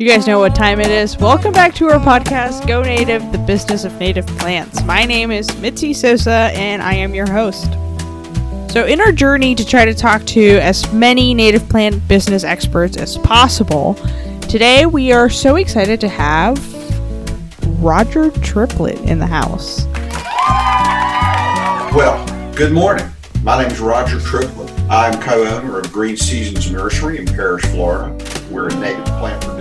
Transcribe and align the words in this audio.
You 0.00 0.08
guys 0.08 0.26
know 0.26 0.38
what 0.38 0.54
time 0.54 0.80
it 0.80 0.90
is. 0.90 1.18
Welcome 1.18 1.52
back 1.52 1.74
to 1.74 1.90
our 1.90 2.00
podcast, 2.00 2.66
Go 2.66 2.80
Native, 2.80 3.32
the 3.32 3.38
business 3.46 3.84
of 3.84 3.92
native 3.98 4.26
plants. 4.26 4.82
My 4.84 5.04
name 5.04 5.30
is 5.30 5.54
Mitzi 5.58 5.92
Sosa, 5.92 6.50
and 6.54 6.80
I 6.80 6.94
am 6.94 7.14
your 7.14 7.30
host. 7.30 7.70
So, 8.72 8.86
in 8.86 8.98
our 9.02 9.12
journey 9.12 9.54
to 9.54 9.62
try 9.62 9.84
to 9.84 9.92
talk 9.92 10.24
to 10.28 10.56
as 10.60 10.90
many 10.94 11.34
native 11.34 11.68
plant 11.68 12.08
business 12.08 12.44
experts 12.44 12.96
as 12.96 13.18
possible, 13.18 13.92
today 14.48 14.86
we 14.86 15.12
are 15.12 15.28
so 15.28 15.56
excited 15.56 16.00
to 16.00 16.08
have 16.08 16.56
Roger 17.82 18.30
Triplett 18.30 18.98
in 19.00 19.18
the 19.18 19.26
house. 19.26 19.84
Well, 21.94 22.24
good 22.54 22.72
morning. 22.72 23.06
My 23.42 23.62
name 23.62 23.70
is 23.70 23.80
Roger 23.80 24.18
Triplett. 24.18 24.70
I'm 24.88 25.20
co 25.20 25.44
owner 25.44 25.78
of 25.78 25.92
Green 25.92 26.16
Seasons 26.16 26.70
Nursery 26.70 27.18
in 27.18 27.26
Parrish, 27.26 27.66
Florida. 27.66 28.16
We're 28.50 28.68
a 28.68 28.74
native 28.76 29.04
plant 29.04 29.44
producer. 29.44 29.59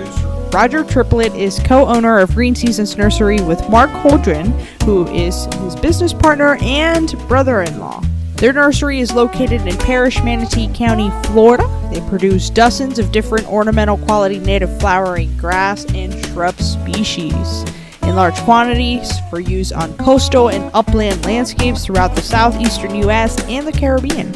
Roger 0.52 0.84
Triplett 0.84 1.36
is 1.36 1.60
co 1.60 1.86
owner 1.86 2.18
of 2.18 2.34
Green 2.34 2.56
Seasons 2.56 2.98
Nursery 2.98 3.40
with 3.40 3.70
Mark 3.70 3.92
Holdren, 3.92 4.50
who 4.84 5.06
is 5.08 5.46
his 5.62 5.76
business 5.76 6.12
partner 6.12 6.58
and 6.62 7.16
brother 7.28 7.62
in 7.62 7.80
law. 7.80 8.02
Their 8.38 8.54
nursery 8.54 9.00
is 9.00 9.14
located 9.14 9.68
in 9.68 9.78
Parrish 9.78 10.24
Manatee 10.24 10.70
County, 10.74 11.12
Florida. 11.28 11.68
They 11.94 12.02
produce 12.10 12.50
dozens 12.50 12.98
of 12.98 13.12
different 13.12 13.48
ornamental 13.48 13.98
quality 14.00 14.40
native 14.40 14.80
flowering 14.80 15.38
grass 15.38 15.86
and 15.94 16.14
shrub 16.28 16.60
species 16.60 17.64
in 18.02 18.16
large 18.16 18.38
quantities 18.40 19.12
for 19.30 19.40
use 19.40 19.72
on 19.72 19.96
coastal 19.98 20.50
and 20.50 20.72
upland 20.74 21.24
landscapes 21.26 21.86
throughout 21.86 22.16
the 22.16 22.24
southeastern 22.24 22.96
U.S. 22.96 23.40
and 23.44 23.68
the 23.68 23.72
Caribbean. 23.72 24.34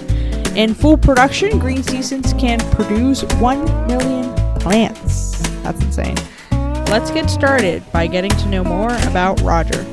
In 0.56 0.76
full 0.76 0.98
production, 0.98 1.58
Green 1.58 1.82
Seasons 1.82 2.34
can 2.34 2.60
produce 2.72 3.24
1 3.24 3.88
million 3.88 4.32
plants. 4.60 5.33
That's 5.64 5.82
insane. 5.82 6.18
Let's 6.88 7.10
get 7.10 7.30
started 7.30 7.84
by 7.92 8.08
getting 8.08 8.32
to 8.32 8.48
know 8.50 8.64
more 8.64 8.94
about 9.08 9.42
Roger. 9.42 9.84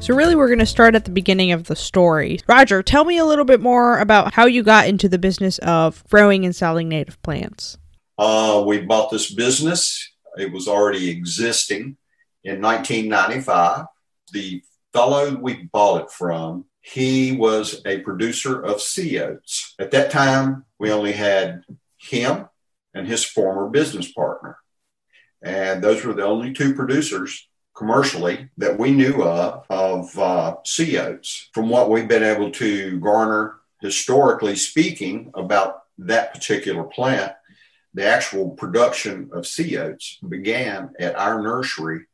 So, 0.00 0.14
really, 0.14 0.36
we're 0.36 0.46
going 0.46 0.60
to 0.60 0.66
start 0.66 0.94
at 0.94 1.04
the 1.04 1.10
beginning 1.10 1.50
of 1.50 1.64
the 1.64 1.74
story. 1.74 2.38
Roger, 2.46 2.80
tell 2.80 3.04
me 3.04 3.18
a 3.18 3.24
little 3.24 3.44
bit 3.44 3.60
more 3.60 3.98
about 3.98 4.32
how 4.32 4.46
you 4.46 4.62
got 4.62 4.86
into 4.86 5.08
the 5.08 5.18
business 5.18 5.58
of 5.58 6.04
growing 6.08 6.44
and 6.44 6.54
selling 6.54 6.88
native 6.88 7.20
plants. 7.22 7.76
Uh, 8.16 8.62
we 8.64 8.82
bought 8.82 9.10
this 9.10 9.34
business, 9.34 10.12
it 10.38 10.52
was 10.52 10.68
already 10.68 11.10
existing 11.10 11.96
in 12.44 12.62
1995. 12.62 13.86
The 14.32 14.62
fellow 14.92 15.34
we 15.34 15.68
bought 15.72 16.02
it 16.02 16.10
from, 16.12 16.66
he 16.86 17.32
was 17.32 17.82
a 17.84 17.98
producer 17.98 18.62
of 18.62 18.80
sea 18.80 19.20
oats. 19.20 19.74
At 19.76 19.90
that 19.90 20.12
time, 20.12 20.64
we 20.78 20.92
only 20.92 21.12
had 21.12 21.64
him 21.96 22.48
and 22.94 23.08
his 23.08 23.24
former 23.24 23.68
business 23.68 24.12
partner. 24.12 24.58
And 25.42 25.82
those 25.82 26.04
were 26.04 26.14
the 26.14 26.24
only 26.24 26.52
two 26.52 26.74
producers 26.74 27.48
commercially 27.76 28.50
that 28.58 28.78
we 28.78 28.92
knew 28.92 29.24
of 29.24 29.66
of 29.68 30.16
uh, 30.16 30.56
sea 30.64 30.98
oats. 30.98 31.50
From 31.52 31.68
what 31.68 31.90
we've 31.90 32.06
been 32.06 32.22
able 32.22 32.52
to 32.52 33.00
garner, 33.00 33.56
historically 33.80 34.54
speaking, 34.54 35.32
about 35.34 35.82
that 35.98 36.32
particular 36.34 36.84
plant, 36.84 37.32
the 37.94 38.06
actual 38.06 38.50
production 38.50 39.30
of 39.32 39.46
sea 39.46 39.76
oats 39.76 40.18
began 40.26 40.90
at 41.00 41.16
our 41.16 41.42
nursery 41.42 42.06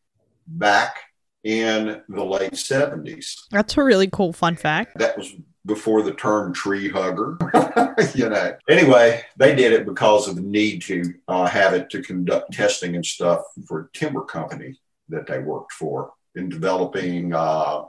back 0.46 0.96
in 1.44 2.02
the 2.08 2.24
late 2.24 2.52
70s. 2.52 3.42
That's 3.50 3.76
a 3.76 3.82
really 3.82 4.08
cool 4.08 4.32
fun 4.32 4.56
fact. 4.56 4.98
That 4.98 5.16
was 5.16 5.34
before 5.64 6.02
the 6.02 6.14
term 6.14 6.52
tree 6.52 6.88
hugger. 6.88 7.38
you 8.14 8.28
know. 8.28 8.56
Anyway, 8.68 9.22
they 9.36 9.54
did 9.54 9.72
it 9.72 9.86
because 9.86 10.28
of 10.28 10.36
the 10.36 10.42
need 10.42 10.82
to 10.82 11.14
uh, 11.28 11.46
have 11.46 11.74
it 11.74 11.90
to 11.90 12.02
conduct 12.02 12.52
testing 12.52 12.96
and 12.96 13.06
stuff 13.06 13.42
for 13.66 13.80
a 13.80 13.98
timber 13.98 14.22
company 14.22 14.76
that 15.08 15.26
they 15.26 15.38
worked 15.38 15.72
for 15.72 16.12
in 16.34 16.48
developing 16.48 17.34
uh, 17.34 17.82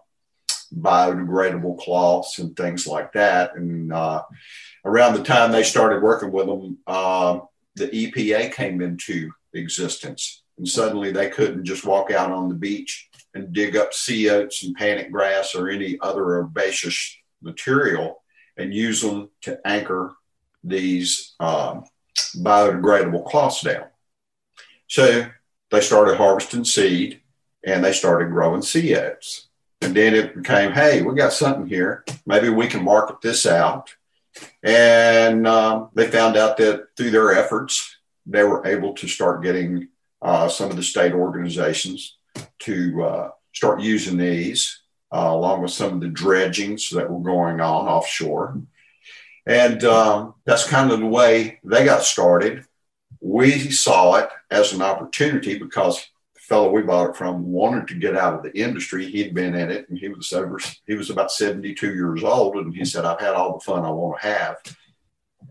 biodegradable 0.76 1.80
cloths 1.80 2.40
and 2.40 2.56
things 2.56 2.86
like 2.86 3.14
that. 3.14 3.56
And 3.56 3.92
uh, 3.94 4.24
around 4.86 5.14
the 5.14 5.24
time 5.24 5.52
they 5.52 5.64
started 5.64 6.04
working 6.04 6.32
with 6.32 6.48
them, 6.48 6.78
uh, 6.88 7.40
the 7.76 7.88
EPA 7.88 8.54
came 8.54 8.82
into 8.82 9.32
existence. 9.54 10.44
And 10.58 10.68
suddenly 10.68 11.12
they 11.12 11.30
couldn't 11.30 11.66
just 11.66 11.86
walk 11.86 12.12
out 12.12 12.32
on 12.32 12.50
the 12.50 12.56
beach 12.56 13.10
and 13.34 13.54
dig 13.54 13.76
up 13.76 13.94
sea 13.94 14.30
oats 14.30 14.64
and 14.64 14.76
panic 14.76 15.12
grass 15.12 15.56
or 15.56 15.70
any 15.70 15.98
other 16.02 16.38
herbaceous 16.38 17.18
material 17.42 18.22
and 18.58 18.74
use 18.74 19.02
them 19.02 19.30
to 19.42 19.60
anchor 19.66 20.16
these 20.64 21.36
um, 21.40 21.84
biodegradable 22.38 23.26
cloths 23.26 23.62
down. 23.62 23.86
So 24.88 25.26
they 25.72 25.82
started 25.82 26.18
harvesting 26.18 26.64
seed 26.66 27.22
and 27.66 27.84
they 27.84 27.94
started 27.94 28.30
growing 28.30 28.62
sea 28.62 28.96
oats. 28.96 29.48
And 29.82 29.96
then 29.96 30.14
it 30.14 30.36
became, 30.36 30.72
hey, 30.72 31.02
we 31.02 31.16
got 31.16 31.34
something 31.34 31.68
here. 31.68 32.06
Maybe 32.26 32.50
we 32.50 32.68
can 32.68 32.84
market 32.84 33.22
this 33.22 33.46
out. 33.46 33.94
And 34.62 35.46
um, 35.48 35.90
they 35.94 36.08
found 36.08 36.38
out 36.38 36.58
that 36.58 36.88
through 36.96 37.12
their 37.12 37.34
efforts, 37.34 37.98
they 38.26 38.44
were 38.44 38.66
able 38.66 38.94
to 38.94 39.08
start 39.08 39.44
getting 39.44 39.90
uh, 40.22 40.48
some 40.48 40.70
of 40.70 40.78
the 40.78 40.84
state 40.84 41.14
organizations 41.14 42.18
to 42.64 43.04
uh, 43.04 43.30
start 43.54 43.82
using 43.82 44.18
these, 44.18 44.82
uh, 45.12 45.30
along 45.30 45.62
with 45.62 45.72
some 45.72 45.94
of 45.94 46.02
the 46.02 46.08
dredgings 46.08 46.90
that 46.90 47.10
were 47.10 47.20
going 47.20 47.62
on 47.62 47.88
offshore. 47.88 48.62
And 49.46 49.84
um, 49.84 50.36
that's 50.46 50.68
kind 50.68 50.92
of 50.92 51.00
the 51.00 51.06
way 51.06 51.60
they 51.64 51.86
got 51.86 52.04
started. 52.04 52.66
We 53.20 53.72
saw 53.72 54.16
it 54.16 54.30
as 54.50 54.74
an 54.74 54.82
opportunity 54.82 55.58
because 55.58 56.06
the 56.34 56.42
fellow 56.42 56.72
we 56.72 56.82
bought 56.82 57.12
it 57.12 57.16
from 57.16 57.52
wanted 57.52 57.88
to 57.90 57.96
get 57.96 58.16
out 58.16 58.34
of 58.34 58.44
the 58.44 58.58
industry. 58.58 59.10
He'd 59.10 59.34
been 59.34 59.56
in 59.56 59.70
it 59.70 59.90
and 59.90 59.98
he 59.98 60.10
was 60.10 60.32
over, 60.34 60.60
he 60.88 60.96
was 60.96 61.10
about 61.10 61.32
72 61.32 61.94
years 61.94 62.24
old. 62.24 62.56
And 62.56 62.74
he 62.74 62.86
said, 62.86 63.06
I've 63.06 63.20
had 63.20 63.34
all 63.34 63.58
the 63.58 63.64
fun 63.64 63.86
I 63.86 63.92
want 63.92 64.22
to 64.22 64.28
have. 64.28 64.58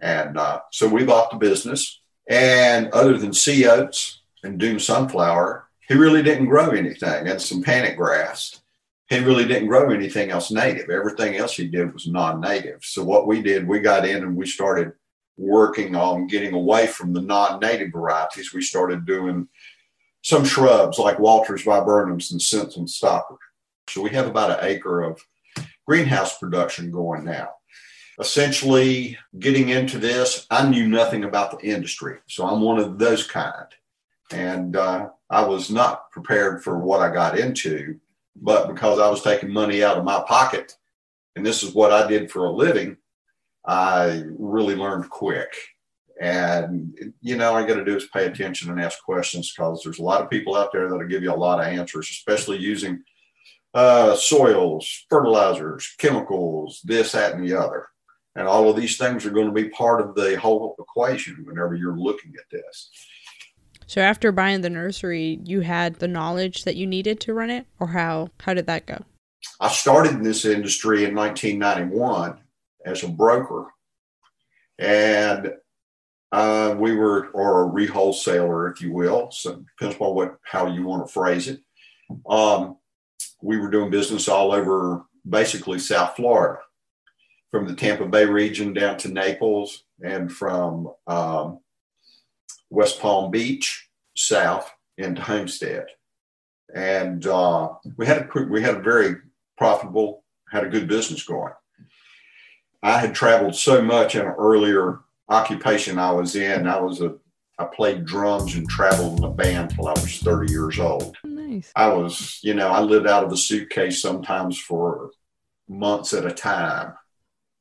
And 0.01 0.37
uh, 0.37 0.61
so 0.71 0.89
we 0.89 1.05
bought 1.05 1.31
the 1.31 1.37
business. 1.37 2.01
And 2.27 2.91
other 2.93 3.19
than 3.19 3.33
sea 3.33 3.67
oats 3.67 4.23
and 4.43 4.59
dune 4.59 4.79
sunflower, 4.79 5.69
he 5.93 5.99
really 5.99 6.23
didn't 6.23 6.47
grow 6.47 6.71
anything 6.71 7.29
and 7.29 7.41
some 7.41 7.63
panic 7.63 7.99
grass. 7.99 8.63
He 9.11 9.19
really 9.19 9.45
didn't 9.45 9.69
grow 9.69 9.91
anything 9.91 10.31
else 10.31 10.51
native. 10.51 10.89
Everything 10.89 11.37
else 11.37 11.55
he 11.55 11.69
did 11.69 11.93
was 11.93 12.09
non 12.09 12.41
native. 12.41 12.83
So, 12.83 13.05
what 13.05 13.27
we 13.27 13.43
did, 13.43 13.69
we 13.69 13.79
got 13.81 14.07
in 14.07 14.23
and 14.23 14.35
we 14.35 14.47
started 14.47 14.93
working 15.37 15.95
on 15.95 16.29
getting 16.29 16.55
away 16.55 16.87
from 16.87 17.13
the 17.13 17.21
non 17.21 17.61
native 17.61 17.93
varieties. 17.93 18.55
We 18.55 18.63
started 18.63 19.05
doing 19.05 19.49
some 20.23 20.47
shrubs 20.47 20.99
like 20.99 21.19
Walter's 21.19 21.65
viburnums 21.65 22.31
and 22.31 22.41
Simpson 22.41 22.87
stoppers. 22.87 23.39
So, 23.91 24.01
we 24.01 24.11
have 24.11 24.27
about 24.27 24.59
an 24.59 24.67
acre 24.67 25.03
of 25.03 25.21
greenhouse 25.87 26.39
production 26.39 26.91
going 26.91 27.25
now. 27.25 27.51
Essentially, 28.19 29.19
getting 29.39 29.69
into 29.69 29.99
this, 29.99 30.47
I 30.51 30.67
knew 30.67 30.89
nothing 30.89 31.25
about 31.25 31.51
the 31.61 31.67
industry. 31.67 32.21
So, 32.29 32.47
I'm 32.47 32.63
one 32.63 32.79
of 32.79 32.99
those 32.99 33.27
kind. 33.27 33.67
And 34.33 34.77
uh, 34.77 35.09
I 35.31 35.45
was 35.45 35.71
not 35.71 36.11
prepared 36.11 36.63
for 36.63 36.79
what 36.79 37.01
I 37.01 37.13
got 37.13 37.39
into, 37.39 37.99
but 38.37 38.69
because 38.69 38.99
I 38.99 39.09
was 39.11 39.23
taking 39.23 39.53
money 39.53 39.85
out 39.85 39.99
of 39.99 40.05
my 40.05 40.23
pocket, 40.27 40.77
and 41.37 41.45
this 41.45 41.63
is 41.63 41.75
what 41.75 41.93
I 41.93 42.07
did 42.07 42.31
for 42.31 42.47
a 42.47 42.51
living, 42.51 42.97
I 43.65 44.25
really 44.39 44.75
learned 44.75 45.09
quick. 45.11 45.55
And, 46.21 47.15
you 47.21 47.37
know, 47.37 47.55
I 47.55 47.67
got 47.67 47.77
to 47.77 47.85
do 47.85 47.97
is 47.97 48.07
pay 48.07 48.27
attention 48.27 48.71
and 48.71 48.81
ask 48.81 49.03
questions 49.03 49.53
because 49.53 49.83
there's 49.83 49.99
a 49.99 50.05
lot 50.05 50.21
of 50.21 50.31
people 50.31 50.57
out 50.57 50.73
there 50.73 50.89
that'll 50.89 51.09
give 51.09 51.23
you 51.23 51.33
a 51.33 51.35
lot 51.35 51.61
of 51.61 51.67
answers, 51.67 52.09
especially 52.11 52.59
using 52.59 53.03
uh, 53.75 54.15
soils, 54.15 55.07
fertilizers, 55.09 55.95
chemicals, 55.99 56.81
this, 56.85 57.13
that, 57.13 57.35
and 57.35 57.49
the 57.49 57.59
other. 57.59 57.89
And 58.37 58.47
all 58.47 58.69
of 58.69 58.77
these 58.77 58.97
things 58.97 59.27
are 59.27 59.31
going 59.31 59.47
to 59.47 59.53
be 59.53 59.69
part 59.71 60.01
of 60.01 60.15
the 60.15 60.39
whole 60.39 60.77
equation 60.79 61.45
whenever 61.45 61.75
you're 61.75 61.99
looking 61.99 62.33
at 62.39 62.51
this. 62.51 62.91
So 63.87 64.01
after 64.01 64.33
buying 64.33 64.61
the 64.61 64.71
nursery, 64.71 65.41
you 65.45 65.61
had 65.61 65.97
the 65.97 66.09
knowledge 66.09 66.65
that 66.65 66.77
you 66.77 66.87
needed 66.87 67.21
to 67.21 67.35
run 67.35 67.51
it, 67.51 67.67
or 67.79 67.89
how 67.89 68.29
how 68.41 68.55
did 68.55 68.67
that 68.67 68.87
go? 68.87 69.05
I 69.61 69.69
started 69.69 70.13
in 70.13 70.23
this 70.23 70.45
industry 70.45 71.05
in 71.05 71.15
1991 71.15 72.39
as 72.85 73.03
a 73.03 73.09
broker, 73.09 73.67
and 74.79 75.53
uh, 76.33 76.75
we 76.79 76.95
were, 76.95 77.29
or 77.29 77.65
a 77.65 77.71
rewholesaler, 77.71 78.73
if 78.73 78.81
you 78.81 78.93
will. 78.93 79.31
So 79.31 79.63
depends 79.79 80.01
on 80.01 80.15
what 80.15 80.37
how 80.43 80.67
you 80.67 80.85
want 80.85 81.07
to 81.07 81.13
phrase 81.13 81.49
it. 81.49 81.61
Um, 82.29 82.79
we 83.43 83.59
were 83.59 83.71
doing 83.71 83.91
business 83.91 84.29
all 84.29 84.53
over, 84.53 85.05
basically 85.29 85.79
South 85.79 86.17
Florida, 86.17 86.61
from 87.51 87.67
the 87.67 87.75
Tampa 87.75 88.07
Bay 88.07 88.25
region 88.25 88.73
down 88.73 88.97
to 88.99 89.09
Naples, 89.09 89.85
and 90.03 90.33
from 90.33 90.93
um, 91.07 91.61
West 92.73 93.01
Palm 93.01 93.31
Beach 93.31 93.89
south 94.17 94.73
into 94.97 95.21
Homestead, 95.21 95.87
and 96.75 97.27
uh, 97.27 97.69
we 97.97 98.07
had 98.07 98.29
a 98.35 98.43
we 98.45 98.63
had 98.63 98.77
a 98.77 98.83
very 98.83 99.17
profitable, 99.59 100.25
had 100.51 100.65
a 100.65 100.71
good 100.71 100.89
business 100.89 101.23
going. 101.25 101.53
I 102.83 102.99
had 102.99 103.15
traveled 103.15 103.55
so 103.55 103.83
much 103.83 104.15
in 104.15 104.23
an 104.23 104.35
earlier 104.39 105.01
occupation 105.29 105.99
I 105.99 106.13
was 106.13 106.35
in. 106.35 106.67
I 106.67 106.81
was 106.81 107.01
a 107.01 107.15
I 107.59 107.65
played 107.67 108.07
drums 108.07 108.55
and 108.55 108.69
traveled 108.69 109.19
in 109.19 109.25
a 109.25 109.31
band 109.31 109.71
till 109.71 109.87
I 109.87 109.93
was 109.93 110.19
30 110.19 110.51
years 110.51 110.81
old. 110.81 111.17
Nice. 111.23 111.71
I 111.77 111.89
was, 111.89 112.41
you 112.43 112.55
know, 112.55 112.69
I 112.69 112.81
lived 112.81 113.07
out 113.07 113.23
of 113.23 113.31
a 113.31 113.37
suitcase 113.37 114.01
sometimes 114.01 114.59
for 114.59 115.11
months 115.69 116.15
at 116.15 116.25
a 116.25 116.33
time 116.33 116.95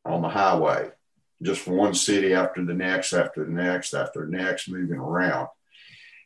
on 0.06 0.22
the 0.22 0.30
highway, 0.30 0.90
just 1.42 1.68
one 1.68 1.94
city 1.94 2.34
after 2.34 2.64
the 2.64 2.74
next, 2.74 3.14
after 3.14 3.46
the 3.46 3.52
next, 3.52 3.94
after 3.94 4.26
the 4.26 4.38
next, 4.38 4.70
moving 4.70 5.00
around. 5.00 5.48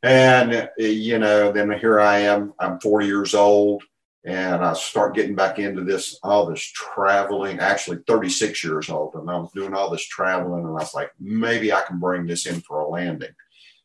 And, 0.04 0.70
you 0.78 1.20
know, 1.20 1.52
then 1.52 1.72
here 1.72 2.00
I 2.00 2.20
am, 2.20 2.54
I'm 2.60 2.80
40 2.80 3.08
years 3.08 3.34
old 3.34 3.84
and 4.24 4.64
I 4.64 4.74
start 4.74 5.16
getting 5.16 5.36
back 5.36 5.58
into 5.58 5.84
this, 5.84 6.20
all 6.22 6.46
this 6.46 6.62
traveling, 6.62 7.60
actually 7.60 8.00
36 8.06 8.64
years 8.64 8.90
old. 8.90 9.16
And 9.16 9.30
I 9.30 9.38
was 9.38 9.52
doing 9.54 9.74
all 9.74 9.90
this 9.90 10.06
traveling 10.06 10.66
and 10.66 10.70
I 10.70 10.82
was 10.82 10.94
like, 10.94 11.12
maybe 11.20 11.72
I 11.74 11.82
can 11.82 12.00
bring 12.00 12.28
this 12.28 12.46
in 12.46 12.62
for 12.62 12.80
a 12.80 12.88
landing. 12.88 13.34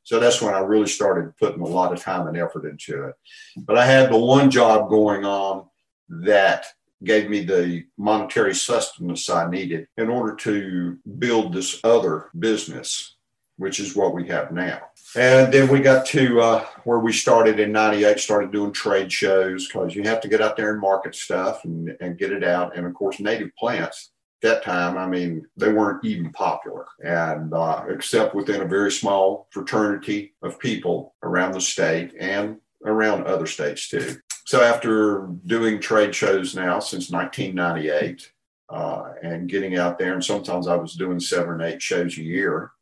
So 0.03 0.19
that's 0.19 0.43
when 0.43 0.55
I 0.55 0.61
really 0.61 0.89
started 0.89 1.37
putting 1.37 1.61
a 1.61 1.67
lot 1.67 1.93
of 1.93 2.01
time 2.01 2.27
and 2.27 2.37
effort 2.37 2.65
into 2.65 3.05
it. 3.05 3.15
But 3.57 3.79
I 3.79 3.87
had 3.87 4.11
the 4.11 4.19
one 4.19 4.51
job 4.51 4.89
going 4.89 5.25
on 5.25 5.69
that 6.09 6.67
gave 7.05 7.31
me 7.31 7.45
the 7.45 7.85
monetary 7.97 8.55
sustenance 8.55 9.29
I 9.31 9.49
needed 9.49 9.89
in 9.97 10.09
order 10.09 10.35
to 10.37 10.99
build 11.19 11.53
this 11.53 11.81
other 11.83 12.31
business, 12.39 13.17
which 13.57 13.81
is 13.81 13.97
what 13.97 14.15
we 14.15 14.29
have 14.29 14.53
now. 14.53 14.81
And 15.17 15.53
then 15.53 15.69
we 15.69 15.81
got 15.81 16.07
to 16.07 16.41
uh, 16.41 16.65
where 16.85 17.01
we 17.01 17.13
started 17.13 17.59
in 17.59 17.73
98, 17.73 18.21
started 18.21 18.53
doing 18.53 18.73
trade 18.73 19.13
shows 19.13 19.67
because 19.67 19.95
you 19.95 20.03
have 20.05 20.21
to 20.21 20.29
get 20.29 20.41
out 20.41 20.57
there 20.57 20.71
and 20.71 20.81
market 20.81 21.15
stuff 21.15 21.65
and, 21.65 21.97
and 22.01 22.19
get 22.19 22.33
it 22.33 22.45
out. 22.45 22.77
And 22.77 22.87
of 22.87 22.95
course, 22.95 23.19
native 23.19 23.55
plants 23.57 24.13
at 24.43 24.49
that 24.49 24.65
time, 24.65 24.97
I 24.97 25.07
mean, 25.07 25.47
they 25.57 25.73
weren't 25.73 26.05
even 26.05 26.31
popular, 26.33 26.87
and 27.05 27.53
uh, 27.53 27.85
except 27.89 28.35
within 28.35 28.63
a 28.63 28.67
very 28.67 28.93
small 28.93 29.49
fraternity 29.51 30.35
of 30.43 30.59
people 30.59 31.15
around 31.23 31.53
the 31.53 31.61
state 31.61 32.15
and 32.19 32.59
around 32.87 33.27
other 33.27 33.47
states 33.47 33.89
too. 33.89 34.17
So 34.51 34.63
after 34.63 35.29
doing 35.47 35.79
trade 35.79 36.13
shows 36.13 36.57
now 36.57 36.81
since 36.81 37.09
1998 37.09 38.33
uh, 38.69 39.13
and 39.23 39.49
getting 39.49 39.79
out 39.79 39.97
there, 39.97 40.13
and 40.15 40.25
sometimes 40.25 40.67
I 40.67 40.75
was 40.75 40.95
doing 40.95 41.21
seven 41.21 41.51
or 41.51 41.63
eight 41.63 41.81
shows 41.81 42.19
a 42.19 42.23
year. 42.25 42.73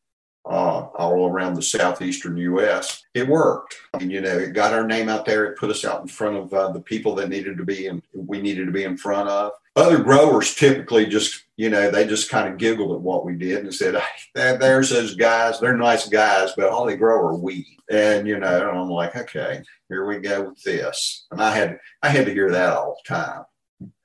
Uh, 0.49 0.89
all 0.95 1.29
around 1.29 1.53
the 1.53 1.63
southeastern 1.63 2.39
U.S. 2.39 3.03
It 3.13 3.29
worked. 3.29 3.77
Mean, 3.99 4.09
you 4.09 4.23
know, 4.23 4.39
it 4.39 4.55
got 4.55 4.73
our 4.73 4.87
name 4.87 5.11
out 5.11 5.27
there. 5.27 5.45
It 5.45 5.59
put 5.59 5.69
us 5.69 5.85
out 5.85 6.01
in 6.01 6.09
front 6.09 6.39
of 6.39 6.55
uh, 6.55 6.73
the 6.73 6.81
people 6.81 7.15
that 7.17 7.29
needed 7.29 7.59
to 7.59 7.67
be 7.67 7.87
and 7.89 8.03
we 8.15 8.41
needed 8.41 8.65
to 8.65 8.73
be 8.73 8.85
in 8.85 8.97
front 8.97 9.29
of. 9.29 9.53
Other 9.77 10.03
growers 10.03 10.55
typically 10.55 11.05
just, 11.05 11.45
you 11.59 11.69
know, 11.69 11.91
they 11.91 12.07
just 12.07 12.31
kind 12.31 12.51
of 12.51 12.59
giggled 12.59 12.93
at 12.93 13.03
what 13.03 13.27
we 13.27 13.35
did 13.35 13.59
and 13.59 13.75
said, 13.75 13.95
hey, 14.35 14.57
there's 14.59 14.89
those 14.89 15.15
guys. 15.15 15.61
They're 15.61 15.77
nice 15.77 16.09
guys, 16.09 16.55
but 16.57 16.71
all 16.71 16.87
they 16.87 16.97
grow 16.97 17.19
are 17.27 17.37
weed. 17.37 17.77
And, 17.91 18.27
you 18.27 18.39
know, 18.39 18.71
and 18.71 18.79
I'm 18.79 18.89
like, 18.89 19.17
okay, 19.17 19.63
here 19.91 20.07
we 20.07 20.19
go 20.19 20.49
with 20.49 20.63
this. 20.63 21.27
And 21.31 21.43
I 21.43 21.55
had, 21.55 21.79
I 22.03 22.09
had 22.09 22.25
to 22.25 22.33
hear 22.33 22.51
that 22.53 22.73
all 22.73 22.97
the 23.05 23.09
time. 23.15 23.45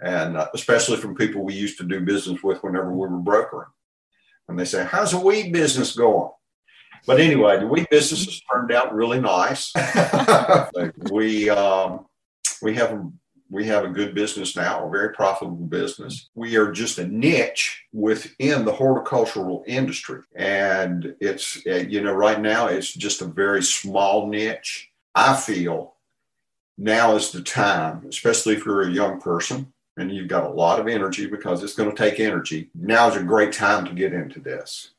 And 0.01 0.36
uh, 0.36 0.50
especially 0.54 0.98
from 0.98 1.16
people 1.16 1.44
we 1.44 1.54
used 1.54 1.78
to 1.78 1.86
do 1.86 2.01
business 2.01 2.44
with 2.44 2.62
whenever 2.63 2.92
we 2.92 3.07
were 3.07 3.18
brokering. 3.18 3.69
And 4.48 4.60
they 4.60 4.66
say, 4.66 4.86
how's 4.86 5.12
the 5.12 5.19
weed 5.19 5.51
business 5.51 5.95
going? 5.95 6.31
But 7.06 7.19
anyway, 7.19 7.60
the 7.60 7.68
weed 7.68 7.88
business 7.90 8.25
has 8.25 8.42
turned 8.42 8.72
out 8.72 8.94
really 8.94 9.19
nice. 9.19 9.74
we, 11.12 11.50
um, 11.50 12.06
we 12.62 12.75
have 12.75 13.00
we 13.54 13.66
have 13.66 13.86
a 13.86 13.90
good 13.90 14.16
business 14.16 14.56
now, 14.56 14.88
a 14.88 14.90
very 14.90 15.13
profitable 15.13 15.68
business. 15.68 16.30
We 16.34 16.56
are 16.57 16.72
just 16.72 16.98
a 16.98 17.07
niche 17.07 17.84
within 17.94 18.66
the 18.66 18.74
horticultural 18.74 19.63
industry. 19.68 20.22
And 20.36 21.16
it's, 21.19 21.63
you 21.66 22.01
know, 22.01 22.13
right 22.13 22.42
now 22.42 22.68
it's 22.68 22.92
just 22.92 23.22
a 23.22 23.25
very 23.25 23.62
small 23.62 24.28
niche. 24.28 24.89
I 25.13 25.36
feel 25.36 25.94
now 26.80 27.16
is 27.16 27.31
the 27.31 27.42
time, 27.42 28.06
especially 28.10 28.56
if 28.56 28.66
you're 28.66 28.88
a 28.88 28.92
young 28.92 29.22
person 29.22 29.73
and 29.98 30.12
you've 30.12 30.28
got 30.28 30.45
a 30.45 30.54
lot 30.54 30.80
of 30.80 30.88
energy 30.88 31.28
because 31.28 31.63
it's 31.63 31.75
going 31.75 31.90
to 31.90 31.95
take 31.95 32.19
energy. 32.19 32.69
Now 32.74 33.10
is 33.10 33.16
a 33.16 33.24
great 33.24 33.54
time 33.54 33.86
to 33.86 33.94
get 33.94 34.13
into 34.13 34.40
this. 34.40 34.92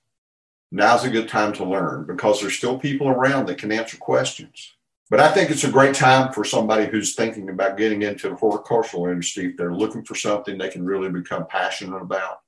Now's 0.70 1.05
a 1.05 1.11
good 1.11 1.29
time 1.29 1.52
to 1.55 1.64
learn 1.64 2.05
because 2.06 2.41
there's 2.41 2.56
still 2.56 2.79
people 2.79 3.08
around 3.08 3.46
that 3.46 3.58
can 3.58 3.70
answer 3.70 3.96
questions. 3.96 4.75
But 5.11 5.20
I 5.20 5.31
think 5.31 5.50
it's 5.50 5.64
a 5.64 5.70
great 5.70 5.94
time 5.94 6.32
for 6.32 6.44
somebody 6.44 6.87
who's 6.87 7.14
thinking 7.14 7.50
about 7.50 7.76
getting 7.76 8.02
into 8.02 8.29
the 8.29 8.35
horticultural 8.35 9.06
industry. 9.06 9.46
If 9.46 9.56
they're 9.56 9.75
looking 9.75 10.05
for 10.05 10.14
something 10.14 10.58
they 10.58 10.70
can 10.70 10.85
really 10.85 11.11
become 11.11 11.47
passionate 11.47 12.00
about, 12.00 12.40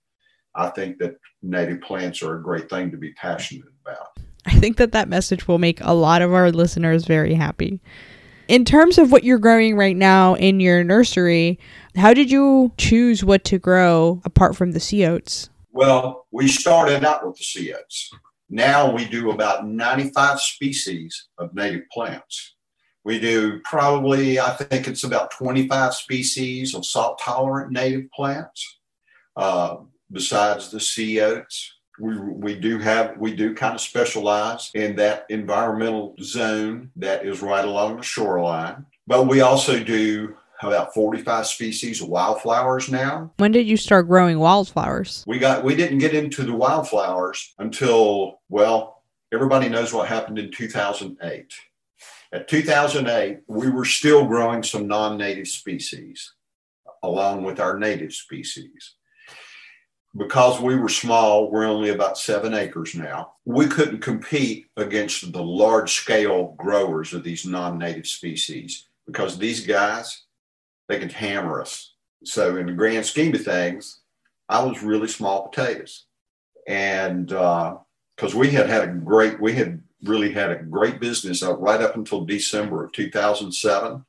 I 0.54 0.70
think 0.70 0.98
that 0.98 1.16
native 1.42 1.82
plants 1.82 2.22
are 2.22 2.36
a 2.36 2.42
great 2.42 2.70
thing 2.70 2.90
to 2.90 2.96
be 2.96 3.12
passionate 3.12 3.68
about. 3.84 4.08
I 4.46 4.58
think 4.58 4.78
that 4.78 4.92
that 4.92 5.08
message 5.08 5.46
will 5.46 5.58
make 5.58 5.80
a 5.82 5.92
lot 5.92 6.22
of 6.22 6.32
our 6.32 6.50
listeners 6.50 7.04
very 7.04 7.34
happy. 7.34 7.80
In 8.48 8.64
terms 8.64 8.96
of 8.96 9.10
what 9.10 9.24
you're 9.24 9.38
growing 9.38 9.76
right 9.76 9.96
now 9.96 10.34
in 10.34 10.60
your 10.60 10.84
nursery, 10.84 11.58
how 11.96 12.12
did 12.12 12.30
you 12.30 12.72
choose 12.76 13.24
what 13.24 13.44
to 13.44 13.58
grow 13.58 14.20
apart 14.24 14.56
from 14.56 14.72
the 14.72 14.80
sea 14.80 15.06
oats? 15.06 15.48
Well, 15.72 16.26
we 16.30 16.48
started 16.48 17.04
out 17.04 17.26
with 17.26 17.36
the 17.36 17.44
sea 17.44 17.74
oats. 17.74 18.10
Now 18.48 18.94
we 18.94 19.06
do 19.06 19.30
about 19.30 19.66
95 19.66 20.40
species 20.40 21.28
of 21.38 21.54
native 21.54 21.88
plants. 21.90 22.54
We 23.04 23.18
do 23.20 23.60
probably, 23.64 24.40
I 24.40 24.50
think 24.50 24.88
it's 24.88 25.04
about 25.04 25.30
25 25.30 25.94
species 25.94 26.74
of 26.74 26.84
salt 26.84 27.20
tolerant 27.20 27.72
native 27.72 28.10
plants, 28.10 28.78
uh, 29.36 29.76
besides 30.10 30.70
the 30.70 30.80
sea 30.80 31.20
oats. 31.20 31.72
We, 31.98 32.18
we 32.18 32.54
do 32.56 32.78
have, 32.78 33.16
we 33.16 33.34
do 33.34 33.54
kind 33.54 33.74
of 33.74 33.80
specialize 33.80 34.70
in 34.74 34.96
that 34.96 35.26
environmental 35.30 36.14
zone 36.20 36.90
that 36.96 37.24
is 37.24 37.42
right 37.42 37.64
along 37.64 37.96
the 37.96 38.02
shoreline. 38.02 38.86
But 39.06 39.28
we 39.28 39.40
also 39.40 39.82
do 39.82 40.36
about 40.62 40.94
45 40.94 41.46
species 41.46 42.00
of 42.00 42.08
wildflowers 42.08 42.90
now. 42.90 43.32
When 43.36 43.52
did 43.52 43.66
you 43.66 43.76
start 43.76 44.08
growing 44.08 44.38
wildflowers? 44.38 45.24
We 45.26 45.38
got 45.38 45.64
we 45.64 45.74
didn't 45.74 45.98
get 45.98 46.14
into 46.14 46.44
the 46.44 46.54
wildflowers 46.54 47.54
until 47.58 48.40
well, 48.48 49.02
everybody 49.32 49.68
knows 49.68 49.92
what 49.92 50.08
happened 50.08 50.38
in 50.38 50.50
2008. 50.50 51.54
At 52.32 52.48
2008, 52.48 53.40
we 53.46 53.70
were 53.70 53.84
still 53.84 54.26
growing 54.26 54.62
some 54.62 54.88
non-native 54.88 55.46
species 55.48 56.32
along 57.02 57.44
with 57.44 57.60
our 57.60 57.78
native 57.78 58.12
species. 58.12 58.94
Because 60.16 60.60
we 60.60 60.76
were 60.76 60.88
small, 60.88 61.50
we're 61.50 61.66
only 61.66 61.90
about 61.90 62.18
seven 62.18 62.54
acres 62.54 62.94
now. 62.94 63.34
We 63.44 63.66
couldn't 63.66 64.00
compete 64.00 64.66
against 64.76 65.32
the 65.32 65.42
large 65.42 65.92
scale 65.92 66.54
growers 66.58 67.12
of 67.12 67.22
these 67.22 67.46
non 67.46 67.78
native 67.78 68.06
species 68.06 68.88
because 69.06 69.38
these 69.38 69.66
guys, 69.66 70.24
they 70.88 70.98
could 70.98 71.12
hammer 71.12 71.60
us. 71.60 71.94
So, 72.24 72.56
in 72.56 72.66
the 72.66 72.72
grand 72.72 73.06
scheme 73.06 73.34
of 73.34 73.44
things, 73.44 74.00
I 74.48 74.62
was 74.64 74.82
really 74.82 75.08
small 75.08 75.48
potatoes. 75.48 76.06
And 76.66 77.26
because 77.26 78.34
uh, 78.34 78.38
we 78.38 78.50
had 78.50 78.68
had 78.68 78.88
a 78.88 78.92
great, 78.92 79.40
we 79.40 79.54
had 79.54 79.82
really 80.02 80.32
had 80.32 80.50
a 80.50 80.62
great 80.62 81.00
business 81.00 81.42
up 81.42 81.58
right 81.60 81.80
up 81.80 81.96
until 81.96 82.24
December 82.24 82.84
of 82.84 82.92
2007. 82.92 84.04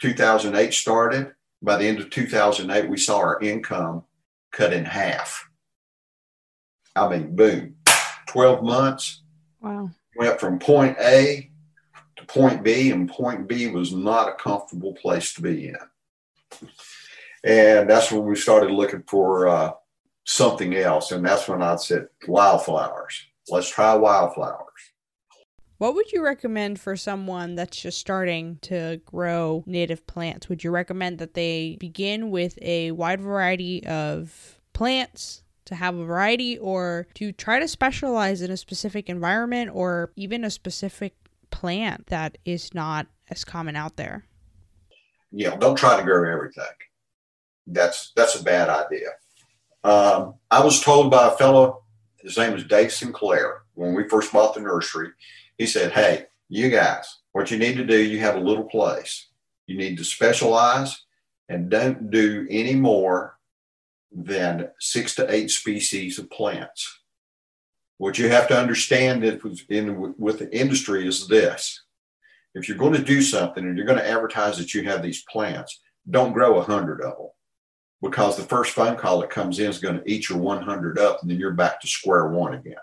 2008 0.00 0.74
started. 0.74 1.32
By 1.62 1.76
the 1.76 1.86
end 1.86 2.00
of 2.00 2.10
2008, 2.10 2.88
we 2.88 2.98
saw 2.98 3.18
our 3.18 3.40
income 3.40 4.04
cut 4.52 4.72
in 4.72 4.84
half. 4.84 5.48
I 6.94 7.08
mean, 7.08 7.34
boom, 7.34 7.76
12 8.26 8.62
months. 8.62 9.22
Wow. 9.60 9.90
Went 10.16 10.40
from 10.40 10.58
point 10.58 10.96
A 10.98 11.50
to 12.16 12.24
point 12.24 12.62
B, 12.62 12.90
and 12.90 13.08
point 13.08 13.48
B 13.48 13.68
was 13.68 13.92
not 13.92 14.28
a 14.28 14.34
comfortable 14.34 14.94
place 14.94 15.34
to 15.34 15.42
be 15.42 15.68
in. 15.68 15.76
And 17.44 17.88
that's 17.88 18.10
when 18.10 18.24
we 18.24 18.36
started 18.36 18.70
looking 18.70 19.04
for 19.06 19.48
uh, 19.48 19.72
something 20.24 20.74
else. 20.74 21.12
And 21.12 21.24
that's 21.24 21.48
when 21.48 21.62
I 21.62 21.76
said, 21.76 22.08
wildflowers. 22.26 23.26
Let's 23.48 23.68
try 23.68 23.94
wildflowers. 23.94 24.66
What 25.78 25.94
would 25.94 26.10
you 26.10 26.24
recommend 26.24 26.80
for 26.80 26.96
someone 26.96 27.54
that's 27.54 27.76
just 27.76 27.98
starting 27.98 28.58
to 28.62 29.00
grow 29.04 29.62
native 29.66 30.06
plants? 30.06 30.48
Would 30.48 30.64
you 30.64 30.70
recommend 30.70 31.18
that 31.18 31.34
they 31.34 31.76
begin 31.78 32.30
with 32.30 32.58
a 32.62 32.92
wide 32.92 33.20
variety 33.20 33.86
of 33.86 34.58
plants 34.72 35.42
to 35.66 35.74
have 35.74 35.94
a 35.96 36.04
variety 36.04 36.56
or 36.58 37.06
to 37.14 37.30
try 37.30 37.58
to 37.58 37.68
specialize 37.68 38.40
in 38.40 38.50
a 38.50 38.56
specific 38.56 39.10
environment 39.10 39.70
or 39.74 40.12
even 40.16 40.44
a 40.44 40.50
specific 40.50 41.14
plant 41.50 42.06
that 42.06 42.38
is 42.44 42.72
not 42.72 43.06
as 43.30 43.44
common 43.44 43.76
out 43.76 43.96
there? 43.96 44.24
You 45.36 45.50
know, 45.50 45.56
don't 45.58 45.76
try 45.76 45.98
to 45.98 46.02
grow 46.02 46.32
everything. 46.32 46.64
That's 47.66 48.12
that's 48.16 48.40
a 48.40 48.42
bad 48.42 48.70
idea. 48.70 49.10
Um, 49.84 50.36
I 50.50 50.64
was 50.64 50.80
told 50.80 51.10
by 51.10 51.28
a 51.28 51.36
fellow, 51.36 51.82
his 52.16 52.38
name 52.38 52.54
is 52.54 52.64
Dave 52.64 52.90
Sinclair, 52.90 53.62
when 53.74 53.92
we 53.92 54.08
first 54.08 54.32
bought 54.32 54.54
the 54.54 54.60
nursery. 54.60 55.10
He 55.58 55.66
said, 55.66 55.92
"Hey, 55.92 56.24
you 56.48 56.70
guys, 56.70 57.18
what 57.32 57.50
you 57.50 57.58
need 57.58 57.76
to 57.76 57.84
do, 57.84 58.02
you 58.02 58.18
have 58.20 58.36
a 58.36 58.40
little 58.40 58.64
place. 58.64 59.28
You 59.66 59.76
need 59.76 59.98
to 59.98 60.04
specialize 60.04 61.04
and 61.50 61.68
don't 61.68 62.10
do 62.10 62.46
any 62.48 62.74
more 62.74 63.36
than 64.10 64.70
six 64.80 65.14
to 65.16 65.30
eight 65.30 65.50
species 65.50 66.18
of 66.18 66.30
plants. 66.30 67.00
What 67.98 68.18
you 68.18 68.30
have 68.30 68.48
to 68.48 68.58
understand 68.58 69.22
in, 69.22 70.14
with 70.18 70.38
the 70.38 70.56
industry 70.56 71.06
is 71.06 71.28
this. 71.28 71.82
If 72.56 72.68
you're 72.68 72.78
going 72.78 72.94
to 72.94 73.02
do 73.02 73.20
something 73.20 73.62
and 73.62 73.76
you're 73.76 73.86
going 73.86 73.98
to 73.98 74.10
advertise 74.10 74.56
that 74.56 74.72
you 74.72 74.82
have 74.84 75.02
these 75.02 75.22
plants, 75.30 75.78
don't 76.08 76.32
grow 76.32 76.58
a 76.58 76.62
hundred 76.62 77.02
of 77.02 77.18
them 77.18 77.28
because 78.00 78.36
the 78.36 78.44
first 78.44 78.72
phone 78.72 78.96
call 78.96 79.20
that 79.20 79.28
comes 79.28 79.58
in 79.58 79.68
is 79.68 79.78
going 79.78 79.98
to 79.98 80.10
eat 80.10 80.30
your 80.30 80.38
100 80.38 80.98
up 80.98 81.20
and 81.20 81.30
then 81.30 81.38
you're 81.38 81.52
back 81.52 81.78
to 81.82 81.86
square 81.86 82.28
one 82.28 82.54
again. 82.54 82.76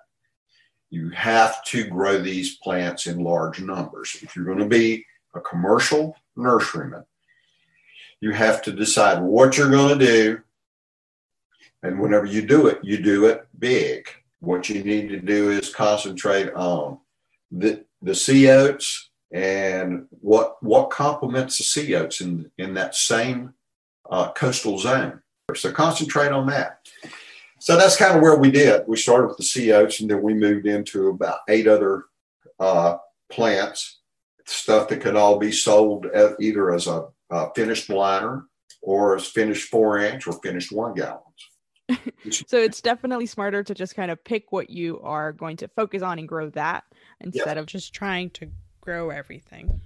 You 0.91 1.09
have 1.09 1.63
to 1.65 1.85
grow 1.85 2.21
these 2.21 2.57
plants 2.57 3.07
in 3.07 3.23
large 3.23 3.61
numbers. 3.61 4.15
If 4.21 4.35
you're 4.35 4.45
going 4.45 4.59
to 4.59 4.67
be 4.67 5.07
a 5.33 5.41
commercial 5.41 6.15
nurseryman, 6.37 7.05
you 8.21 8.29
have 8.29 8.61
to 8.63 8.71
decide 8.71 9.23
what 9.23 9.57
you're 9.57 9.71
going 9.71 9.97
to 9.97 10.05
do. 10.05 10.41
And 11.81 11.99
whenever 11.99 12.27
you 12.27 12.45
do 12.45 12.67
it, 12.67 12.79
you 12.83 13.01
do 13.01 13.25
it 13.25 13.47
big. 13.57 14.07
What 14.39 14.69
you 14.69 14.83
need 14.83 15.09
to 15.09 15.19
do 15.19 15.49
is 15.49 15.73
concentrate 15.73 16.53
on 16.53 16.99
the, 17.49 17.83
the 18.03 18.13
sea 18.13 18.51
oats 18.51 19.09
and 19.33 20.05
what, 20.21 20.61
what 20.61 20.91
complements 20.91 21.57
the 21.57 21.63
sea 21.63 21.95
oats 21.95 22.21
in, 22.21 22.49
in 22.57 22.75
that 22.75 22.95
same 22.95 23.53
uh, 24.09 24.31
coastal 24.31 24.77
zone. 24.77 25.21
So 25.55 25.71
concentrate 25.71 26.31
on 26.31 26.47
that. 26.47 26.87
So 27.59 27.75
that's 27.77 27.97
kind 27.97 28.15
of 28.15 28.21
where 28.21 28.37
we 28.37 28.51
did. 28.51 28.83
We 28.87 28.97
started 28.97 29.27
with 29.27 29.37
the 29.37 29.43
sea 29.43 29.71
oats 29.71 29.99
and 29.99 30.09
then 30.09 30.21
we 30.21 30.33
moved 30.33 30.67
into 30.67 31.09
about 31.09 31.39
eight 31.49 31.67
other 31.67 32.05
uh, 32.59 32.97
plants, 33.29 33.99
stuff 34.45 34.87
that 34.89 35.01
could 35.01 35.15
all 35.15 35.39
be 35.39 35.51
sold 35.51 36.05
either 36.39 36.73
as 36.73 36.87
a, 36.87 37.07
a 37.31 37.53
finished 37.53 37.89
liner 37.89 38.45
or 38.81 39.15
as 39.15 39.25
finished 39.25 39.69
four 39.69 39.97
inch 39.97 40.27
or 40.27 40.33
finished 40.41 40.71
one 40.71 40.93
gallons. 40.93 41.23
so 42.47 42.57
it's 42.57 42.81
definitely 42.81 43.25
smarter 43.25 43.63
to 43.63 43.73
just 43.73 43.95
kind 43.95 44.11
of 44.11 44.23
pick 44.23 44.51
what 44.51 44.69
you 44.69 44.99
are 45.01 45.31
going 45.31 45.57
to 45.57 45.67
focus 45.69 46.01
on 46.01 46.19
and 46.19 46.27
grow 46.27 46.49
that 46.51 46.83
instead 47.21 47.57
of 47.57 47.65
just 47.65 47.93
trying 47.93 48.29
to 48.29 48.49
grow 48.83 49.09
everything. 49.09 49.79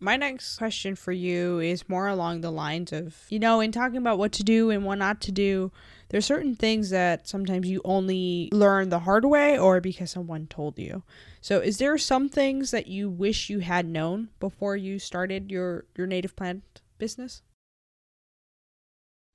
My 0.00 0.16
next 0.16 0.58
question 0.58 0.96
for 0.96 1.12
you 1.12 1.60
is 1.60 1.88
more 1.88 2.08
along 2.08 2.40
the 2.40 2.50
lines 2.50 2.92
of, 2.92 3.16
you 3.28 3.38
know, 3.38 3.60
in 3.60 3.70
talking 3.70 3.96
about 3.96 4.18
what 4.18 4.32
to 4.32 4.42
do 4.42 4.68
and 4.70 4.84
what 4.84 4.98
not 4.98 5.20
to 5.22 5.32
do, 5.32 5.70
there's 6.08 6.26
certain 6.26 6.56
things 6.56 6.90
that 6.90 7.28
sometimes 7.28 7.68
you 7.68 7.80
only 7.84 8.50
learn 8.52 8.88
the 8.90 8.98
hard 8.98 9.24
way 9.24 9.56
or 9.56 9.80
because 9.80 10.10
someone 10.10 10.46
told 10.46 10.78
you. 10.78 11.04
So, 11.40 11.60
is 11.60 11.78
there 11.78 11.96
some 11.96 12.28
things 12.28 12.72
that 12.72 12.88
you 12.88 13.08
wish 13.08 13.48
you 13.48 13.60
had 13.60 13.86
known 13.86 14.28
before 14.40 14.76
you 14.76 14.98
started 14.98 15.50
your 15.50 15.84
your 15.96 16.06
native 16.06 16.36
plant 16.36 16.82
business? 16.98 17.42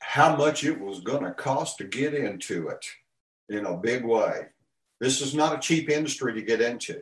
How 0.02 0.36
much 0.36 0.64
it 0.64 0.80
was 0.80 1.00
going 1.00 1.24
to 1.24 1.32
cost 1.32 1.78
to 1.78 1.86
get 1.86 2.14
into 2.14 2.68
it 2.68 2.86
in 3.50 3.66
a 3.66 3.76
big 3.76 4.06
way. 4.06 4.48
This 5.00 5.22
is 5.22 5.34
not 5.34 5.56
a 5.56 5.60
cheap 5.60 5.90
industry 5.90 6.34
to 6.34 6.42
get 6.42 6.62
into. 6.62 7.02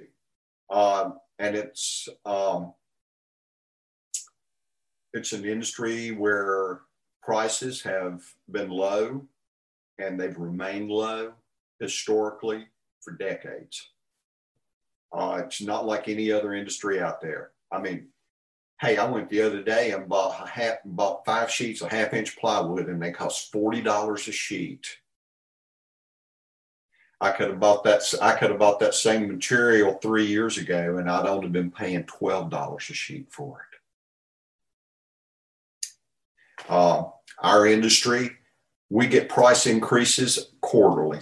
Um, 0.69 1.19
and 1.39 1.55
it's 1.55 2.09
um, 2.25 2.73
it's 5.13 5.33
an 5.33 5.45
industry 5.45 6.11
where 6.11 6.81
prices 7.21 7.81
have 7.81 8.21
been 8.51 8.69
low 8.69 9.25
and 9.99 10.19
they've 10.19 10.37
remained 10.37 10.89
low 10.89 11.33
historically 11.79 12.67
for 13.01 13.13
decades. 13.13 13.89
Uh, 15.13 15.41
it's 15.43 15.61
not 15.61 15.85
like 15.85 16.07
any 16.07 16.31
other 16.31 16.53
industry 16.53 16.99
out 16.99 17.21
there. 17.21 17.51
I 17.71 17.79
mean, 17.79 18.07
hey, 18.81 18.97
I 18.97 19.09
went 19.09 19.29
the 19.29 19.41
other 19.41 19.63
day 19.63 19.91
and 19.91 20.07
bought 20.07 20.47
half, 20.47 20.77
bought 20.85 21.25
five 21.25 21.49
sheets 21.49 21.81
of 21.81 21.89
half 21.89 22.13
inch 22.13 22.37
plywood, 22.37 22.87
and 22.87 23.01
they 23.01 23.11
cost 23.11 23.51
forty 23.51 23.81
dollars 23.81 24.27
a 24.27 24.31
sheet. 24.31 24.85
I 27.19 27.31
could 27.31 27.49
have 27.49 27.59
bought 27.59 27.83
that. 27.83 28.03
I 28.21 28.33
could 28.33 28.51
have 28.51 28.59
bought 28.59 28.79
that 28.79 28.93
same 28.93 29.27
material 29.27 29.93
three 30.01 30.25
years 30.25 30.57
ago, 30.57 30.97
and 30.97 31.09
I'd 31.09 31.25
only 31.25 31.49
been 31.49 31.71
paying 31.71 32.03
twelve 32.03 32.49
dollars 32.49 32.87
a 32.89 32.93
sheet 32.93 33.27
for 33.31 33.61
it. 33.61 33.77
Uh, 36.69 37.05
our 37.41 37.65
industry, 37.65 38.31
we 38.89 39.07
get 39.07 39.29
price 39.29 39.65
increases 39.65 40.51
quarterly. 40.61 41.19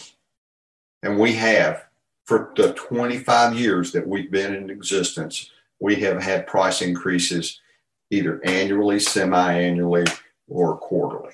And 1.04 1.20
we 1.20 1.34
have 1.34 1.86
for 2.26 2.52
the 2.56 2.74
25 2.74 3.58
years 3.58 3.92
that 3.92 4.08
we've 4.08 4.32
been 4.32 4.56
in 4.56 4.70
existence, 4.70 5.52
we 5.80 5.96
have 5.98 6.22
had 6.22 6.48
price 6.48 6.82
increases 6.82 7.62
either 8.10 8.42
annually, 8.44 9.00
semi 9.00 9.54
annually, 9.54 10.06
or 10.48 10.78
quarterly. 10.78 11.34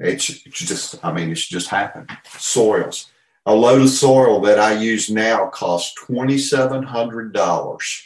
It's, 0.00 0.30
it's 0.30 0.58
just, 0.58 1.04
I 1.04 1.12
mean, 1.12 1.30
it's 1.30 1.46
just 1.46 1.68
happened. 1.68 2.10
Soils. 2.38 3.10
A 3.44 3.54
load 3.54 3.82
of 3.82 3.90
soil 3.90 4.40
that 4.40 4.58
I 4.58 4.72
use 4.72 5.10
now 5.10 5.46
costs 5.48 5.94
$2,700. 6.06 8.02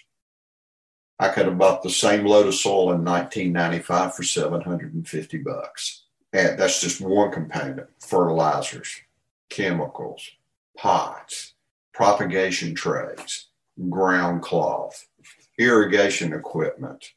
I 1.20 1.28
could 1.28 1.46
have 1.46 1.58
bought 1.58 1.82
the 1.84 1.90
same 1.90 2.26
load 2.26 2.48
of 2.48 2.54
soil 2.54 2.92
in 2.92 3.04
1995 3.04 4.14
for 4.16 4.22
750 4.24 5.38
bucks. 5.38 6.02
And 6.32 6.58
that's 6.58 6.80
just 6.80 7.00
one 7.00 7.30
component 7.30 7.88
fertilizers, 8.00 9.00
chemicals, 9.48 10.28
pots, 10.76 11.54
propagation 11.92 12.74
trays, 12.74 13.46
ground 13.88 14.42
cloth, 14.42 15.06
irrigation 15.58 16.32
equipment, 16.32 17.12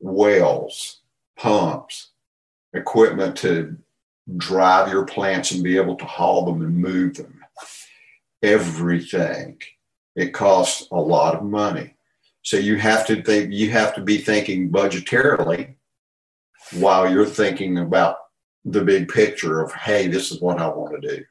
wells, 0.00 1.00
pumps, 1.38 2.10
equipment 2.74 3.36
to 3.38 3.78
drive 4.36 4.90
your 4.90 5.04
plants 5.04 5.52
and 5.52 5.62
be 5.62 5.76
able 5.76 5.96
to 5.96 6.04
haul 6.04 6.44
them 6.44 6.62
and 6.62 6.76
move 6.76 7.16
them. 7.16 7.40
Everything. 8.42 9.58
It 10.14 10.32
costs 10.32 10.88
a 10.90 11.00
lot 11.00 11.34
of 11.34 11.42
money. 11.42 11.94
So 12.42 12.56
you 12.56 12.76
have 12.76 13.06
to 13.06 13.22
think, 13.22 13.52
you 13.52 13.70
have 13.70 13.94
to 13.94 14.00
be 14.00 14.18
thinking 14.18 14.70
budgetarily 14.70 15.76
while 16.74 17.10
you're 17.10 17.24
thinking 17.24 17.78
about 17.78 18.16
the 18.64 18.82
big 18.82 19.08
picture 19.08 19.60
of, 19.60 19.72
hey, 19.72 20.08
this 20.08 20.30
is 20.30 20.40
what 20.40 20.58
I 20.58 20.68
want 20.68 21.00
to 21.00 21.16
do. 21.16 21.24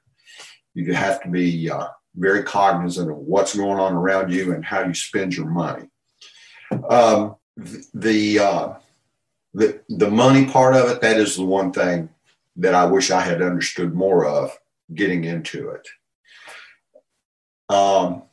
You 0.74 0.94
have 0.94 1.22
to 1.24 1.30
be 1.30 1.70
uh, 1.70 1.88
very 2.16 2.44
cognizant 2.44 3.12
of 3.12 3.18
what's 3.18 3.56
going 3.56 3.80
on 3.80 3.94
around 3.94 4.32
you 4.32 4.54
and 4.54 4.64
how 4.66 4.84
you 4.84 4.94
spend 4.94 5.36
your 5.36 5.50
money. 5.50 5.90
Um, 6.90 7.36
the, 7.94 8.40
uh, 8.40 8.74
the 9.54 9.82
the 9.90 10.10
money 10.10 10.46
part 10.46 10.76
of 10.76 10.90
it, 10.90 11.02
that 11.02 11.18
is 11.18 11.36
the 11.36 11.44
one 11.44 11.74
thing 11.74 12.10
that 12.62 12.76
I 12.76 12.86
wish 12.86 13.12
I 13.12 13.22
had 13.22 13.42
understood 13.42 13.94
more 13.94 14.26
of 14.26 14.58
getting 14.94 15.24
into 15.26 15.70
it. 15.70 15.88
Um, 17.70 18.24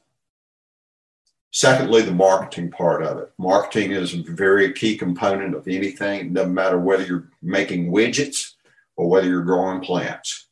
Secondly, 1.50 2.02
the 2.02 2.12
marketing 2.12 2.70
part 2.70 3.02
of 3.02 3.18
it. 3.18 3.32
Marketing 3.36 3.90
is 3.90 4.14
a 4.14 4.22
very 4.22 4.72
key 4.72 4.96
component 4.96 5.56
of 5.56 5.66
anything. 5.66 6.32
Doesn't 6.32 6.54
matter 6.54 6.78
whether 6.78 7.04
you're 7.04 7.30
making 7.42 7.90
widgets 7.90 8.52
or 8.96 9.08
whether 9.08 9.26
you're 9.26 9.42
growing 9.42 9.80
plants. 9.80 10.48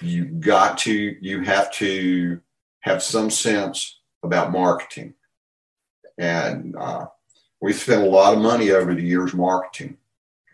You 0.00 0.24
got 0.24 0.78
to, 0.78 0.92
you 0.92 1.42
have 1.42 1.70
to 1.74 2.40
have 2.80 3.02
some 3.02 3.28
sense 3.28 4.00
about 4.22 4.52
marketing. 4.52 5.12
And 6.16 6.74
uh, 6.76 7.08
we 7.60 7.74
spent 7.74 8.02
a 8.02 8.08
lot 8.08 8.34
of 8.34 8.40
money 8.40 8.70
over 8.70 8.94
the 8.94 9.02
years 9.02 9.34
marketing, 9.34 9.98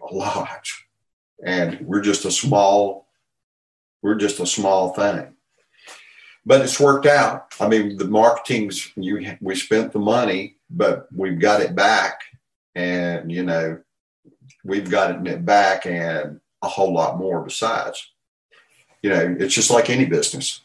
a 0.02 0.12
lot. 0.12 0.66
And 1.44 1.80
we're 1.80 2.02
just 2.02 2.24
a 2.24 2.30
small, 2.30 3.08
we're 4.02 4.14
just 4.14 4.40
a 4.40 4.46
small 4.46 4.92
thing 4.94 5.34
but 6.46 6.60
it's 6.60 6.80
worked 6.80 7.06
out. 7.06 7.54
I 7.60 7.68
mean, 7.68 7.96
the 7.96 8.06
marketing's 8.06 8.90
you 8.96 9.36
we 9.40 9.54
spent 9.54 9.92
the 9.92 9.98
money, 9.98 10.56
but 10.70 11.06
we've 11.14 11.38
got 11.38 11.60
it 11.60 11.74
back, 11.74 12.20
and 12.74 13.30
you 13.30 13.44
know, 13.44 13.80
we've 14.64 14.90
gotten 14.90 15.26
it 15.26 15.44
back 15.44 15.86
and 15.86 16.40
a 16.62 16.68
whole 16.68 16.92
lot 16.92 17.18
more 17.18 17.42
besides. 17.42 18.10
You 19.02 19.10
know, 19.10 19.36
it's 19.38 19.54
just 19.54 19.70
like 19.70 19.90
any 19.90 20.06
business. 20.06 20.60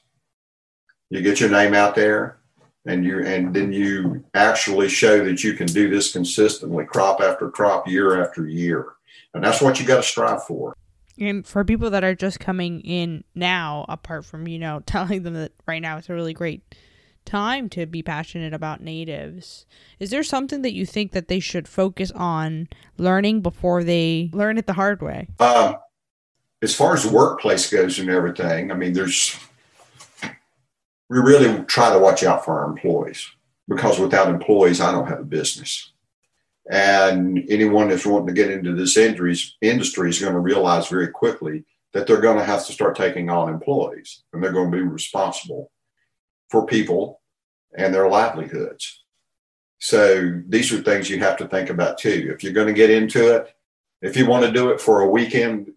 You 1.10 1.22
get 1.22 1.40
your 1.40 1.50
name 1.50 1.74
out 1.74 1.96
there, 1.96 2.40
and 2.86 3.06
you 3.06 3.24
and 3.26 3.54
then 3.54 3.72
you 3.72 4.24
actually 4.34 4.90
show 4.90 5.24
that 5.24 5.44
you 5.44 5.54
can 5.54 5.68
do 5.68 5.90
this 5.90 6.12
consistently, 6.12 6.86
crop 6.86 7.22
after 7.22 7.50
crop, 7.50 7.88
year 7.88 8.22
after 8.22 8.48
year, 8.48 8.94
and 9.34 9.44
that's 9.44 9.62
what 9.62 9.80
you 9.80 9.86
got 9.86 9.98
to 9.98 10.04
strive 10.04 10.44
for. 10.44 10.76
And 11.20 11.46
for 11.46 11.66
people 11.66 11.90
that 11.90 12.04
are 12.04 12.16
just 12.16 12.40
coming 12.40 12.80
in 12.82 13.24
now, 13.36 13.86
apart 13.90 14.26
from, 14.26 14.48
you 14.48 14.60
know, 14.60 14.82
telling 14.86 15.24
them 15.24 15.34
that 15.34 15.52
right 15.68 15.82
now 15.82 15.98
it's 15.98 16.10
a 16.10 16.14
really 16.14 16.34
great 16.34 16.76
time 17.26 17.70
to 17.70 17.86
be 17.86 18.02
passionate 18.02 18.54
about 18.54 18.82
natives, 18.82 19.66
is 20.00 20.10
there 20.10 20.24
something 20.24 20.62
that 20.62 20.74
you 20.74 20.86
think 20.86 21.12
that 21.12 21.28
they 21.28 21.40
should 21.40 21.68
focus 21.68 22.12
on 22.12 22.68
learning 22.98 23.42
before 23.42 23.84
they 23.84 24.30
learn 24.34 24.58
it 24.58 24.66
the 24.66 24.74
hard 24.74 25.02
way? 25.02 25.28
Uh, 25.40 25.74
as 26.62 26.74
far 26.74 26.94
as 26.94 27.04
the 27.04 27.14
workplace 27.14 27.70
goes 27.70 28.00
and 28.00 28.10
everything, 28.10 28.72
I 28.72 28.76
mean, 28.76 28.94
there's, 28.94 29.38
we 31.10 31.20
really 31.20 31.64
try 31.66 31.92
to 31.94 32.00
watch 32.00 32.24
out 32.24 32.46
for 32.46 32.60
our 32.60 32.70
employees 32.70 33.30
because 33.68 34.00
without 34.00 34.30
employees, 34.30 34.82
I 34.82 34.92
don't 34.92 35.08
have 35.08 35.20
a 35.20 35.24
business. 35.24 35.92
And 36.70 37.44
anyone 37.50 37.90
that's 37.90 38.06
wanting 38.06 38.28
to 38.28 38.34
get 38.34 38.52
into 38.52 38.76
this 38.76 38.96
industry 38.96 39.32
is 39.32 40.20
going 40.22 40.34
to 40.34 40.40
realize 40.40 40.88
very 40.88 41.08
quickly 41.08 41.66
that 41.94 42.06
they're 42.06 42.22
going 42.22 42.38
to 42.38 42.44
have 42.44 42.66
to 42.68 42.72
start 42.72 42.96
taking 42.96 43.30
on 43.32 43.50
employees 43.50 44.24
and 44.32 44.44
they're 44.44 44.52
going 44.52 44.72
to 44.72 44.78
be 44.78 44.84
responsible 44.84 45.72
for 46.50 46.68
people 46.68 47.22
and 47.76 47.94
their 47.94 48.08
livelihoods. 48.08 49.04
So 49.80 50.42
these 50.48 50.72
are 50.72 50.82
things 50.82 51.10
you 51.10 51.20
have 51.20 51.38
to 51.38 51.48
think 51.48 51.72
about 51.72 51.98
too. 51.98 52.32
If 52.34 52.44
you're 52.44 52.54
going 52.54 52.68
to 52.68 52.74
get 52.74 52.92
into 52.92 53.36
it, 53.36 53.52
if 54.02 54.16
you 54.16 54.28
want 54.28 54.46
to 54.46 54.52
do 54.52 54.70
it 54.70 54.80
for 54.80 55.02
a 55.02 55.10
weekend, 55.10 55.72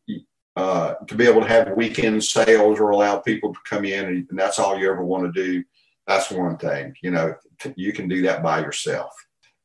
uh, 0.57 0.95
to 1.07 1.15
be 1.15 1.27
able 1.27 1.41
to 1.41 1.49
have 1.49 1.73
weekend 1.77 2.23
sales 2.23 2.79
or 2.79 2.91
allow 2.91 3.19
people 3.19 3.55
to 3.55 3.61
come 3.65 3.87
in 3.87 4.05
and, 4.05 4.27
and 4.29 4.39
that's 4.39 4.59
all 4.59 4.79
you 4.79 4.91
ever 4.91 5.03
want 5.03 5.25
to 5.25 5.43
do, 5.43 5.65
that's 6.07 6.31
one 6.31 6.59
thing. 6.59 6.95
You 7.03 7.13
know, 7.13 7.35
you 7.77 7.95
can 7.95 8.09
do 8.09 8.23
that 8.23 8.43
by 8.43 8.61
yourself. 8.61 9.15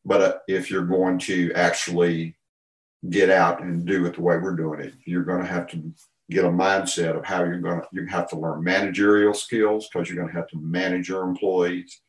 But 0.08 0.22
uh, 0.22 0.38
if 0.48 0.72
you're 0.72 0.86
going 0.86 1.20
to 1.20 1.52
actually 1.54 2.38
get 3.10 3.30
out 3.30 3.62
and 3.62 3.86
do 3.86 4.06
it 4.06 4.16
the 4.16 4.22
way 4.22 4.38
we're 4.38 4.56
doing 4.56 4.80
it, 4.80 4.94
you're 5.06 5.26
going 5.26 5.42
to 5.42 5.48
have 5.48 5.68
to 5.68 5.92
get 6.32 6.46
a 6.46 6.50
mindset 6.50 7.18
of 7.18 7.26
how 7.26 7.44
you're 7.44 7.60
going 7.60 7.82
to, 7.82 7.88
you 7.92 8.06
have 8.06 8.30
to 8.30 8.40
learn 8.40 8.64
managerial 8.64 9.34
skills 9.34 9.88
because 9.88 10.08
you're 10.08 10.16
going 10.16 10.30
to 10.30 10.34
have 10.34 10.48
to 10.48 10.58
manage 10.60 11.10
your 11.10 11.24
employees. 11.24 12.00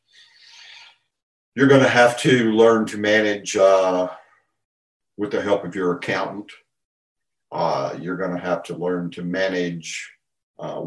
You're 1.55 1.67
going 1.67 1.83
to 1.83 1.89
have 1.89 2.17
to 2.21 2.51
learn 2.53 2.85
to 2.85 2.97
manage 2.97 3.57
uh, 3.57 4.07
with 5.17 5.31
the 5.31 5.41
help 5.41 5.65
of 5.65 5.75
your 5.75 5.97
accountant. 5.97 6.49
Uh, 7.51 7.97
you're 7.99 8.17
going 8.17 8.33
to 8.33 8.41
have 8.41 8.63
to 8.63 8.77
learn 8.77 9.11
to 9.11 9.23
manage 9.23 10.09
uh, 10.57 10.81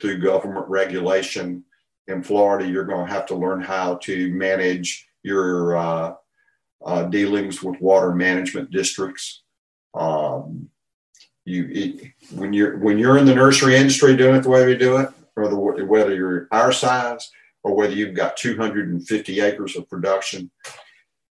through 0.00 0.18
government 0.20 0.66
regulation. 0.68 1.62
In 2.08 2.24
Florida, 2.24 2.68
you're 2.68 2.84
going 2.84 3.06
to 3.06 3.12
have 3.12 3.26
to 3.26 3.36
learn 3.36 3.60
how 3.60 3.96
to 3.96 4.32
manage 4.32 5.06
your 5.22 6.16
uh, 6.84 7.04
dealings 7.04 7.62
with 7.62 7.80
water 7.80 8.14
management 8.14 8.70
districts. 8.70 9.42
Um, 9.94 10.68
you 11.44 11.68
it, 11.70 12.12
when 12.36 12.52
you're 12.52 12.78
when 12.78 12.98
you're 12.98 13.18
in 13.18 13.24
the 13.24 13.34
nursery 13.34 13.76
industry 13.76 14.16
doing 14.16 14.36
it 14.36 14.42
the 14.42 14.50
way 14.50 14.66
we 14.66 14.76
do 14.76 14.98
it, 14.98 15.10
or 15.36 15.48
the, 15.48 15.84
whether 15.84 16.14
you're 16.14 16.48
our 16.50 16.72
size 16.72 17.30
or 17.62 17.74
whether 17.74 17.94
you've 17.94 18.14
got 18.14 18.36
250 18.36 19.40
acres 19.40 19.76
of 19.76 19.88
production, 19.88 20.50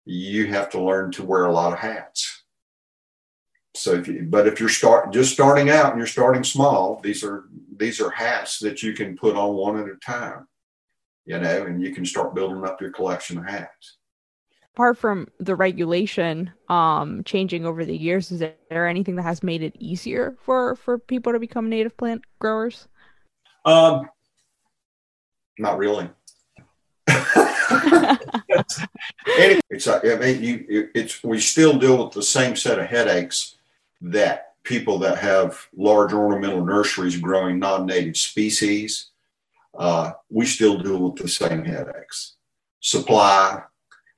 you 0.04 0.47
have 0.47 0.70
to 0.70 0.82
learn 0.82 1.11
to 1.12 1.25
wear 1.25 1.47
a 1.47 1.52
lot 1.52 1.73
of 1.73 1.78
hats. 1.78 2.44
So, 3.75 3.94
if 3.94 4.09
you, 4.09 4.26
but 4.28 4.47
if 4.47 4.61
you're 4.61 4.68
start 4.68 5.12
just 5.12 5.32
starting 5.32 5.70
out 5.70 5.90
and 5.90 5.99
you're 5.99 6.06
starting 6.06 6.44
small, 6.44 7.00
these 7.02 7.25
are 7.25 7.44
these 7.76 8.00
are 8.00 8.11
hats 8.11 8.59
that 8.61 8.82
you 8.82 8.92
can 8.92 9.16
put 9.16 9.37
on 9.37 9.54
one 9.54 9.78
at 9.78 9.88
a 9.88 9.97
time, 10.04 10.47
you 11.25 11.38
know, 11.38 11.64
and 11.64 11.80
you 11.80 11.94
can 11.94 12.04
start 12.04 12.35
building 12.35 12.64
up 12.64 12.80
your 12.80 12.90
collection 12.90 13.38
of 13.38 13.47
hats 13.47 13.99
apart 14.74 14.98
from 14.98 15.28
the 15.38 15.54
regulation 15.54 16.50
um 16.68 17.22
changing 17.24 17.66
over 17.66 17.84
the 17.84 17.96
years 17.96 18.30
is 18.30 18.40
there 18.70 18.86
anything 18.88 19.16
that 19.16 19.22
has 19.22 19.42
made 19.42 19.62
it 19.62 19.74
easier 19.78 20.36
for 20.42 20.76
for 20.76 20.98
people 20.98 21.32
to 21.32 21.38
become 21.38 21.68
native 21.68 21.96
plant 21.96 22.22
growers? 22.38 22.88
Um 23.64 24.08
not 25.58 25.78
really. 25.78 26.08
It's 29.72 29.86
I 29.86 30.00
mean 30.16 30.42
you 30.42 30.90
it's 30.94 31.22
we 31.22 31.38
still 31.40 31.78
deal 31.78 32.04
with 32.04 32.12
the 32.12 32.22
same 32.22 32.56
set 32.56 32.78
of 32.78 32.86
headaches 32.86 33.56
that 34.00 34.54
people 34.64 34.98
that 34.98 35.18
have 35.18 35.66
large 35.76 36.12
ornamental 36.12 36.64
nurseries 36.64 37.16
growing 37.16 37.58
non-native 37.58 38.16
species 38.16 39.10
uh, 39.78 40.12
we 40.28 40.46
still 40.46 40.78
deal 40.78 40.98
with 40.98 41.22
the 41.22 41.28
same 41.28 41.64
headaches. 41.64 42.34
Supply 42.80 43.62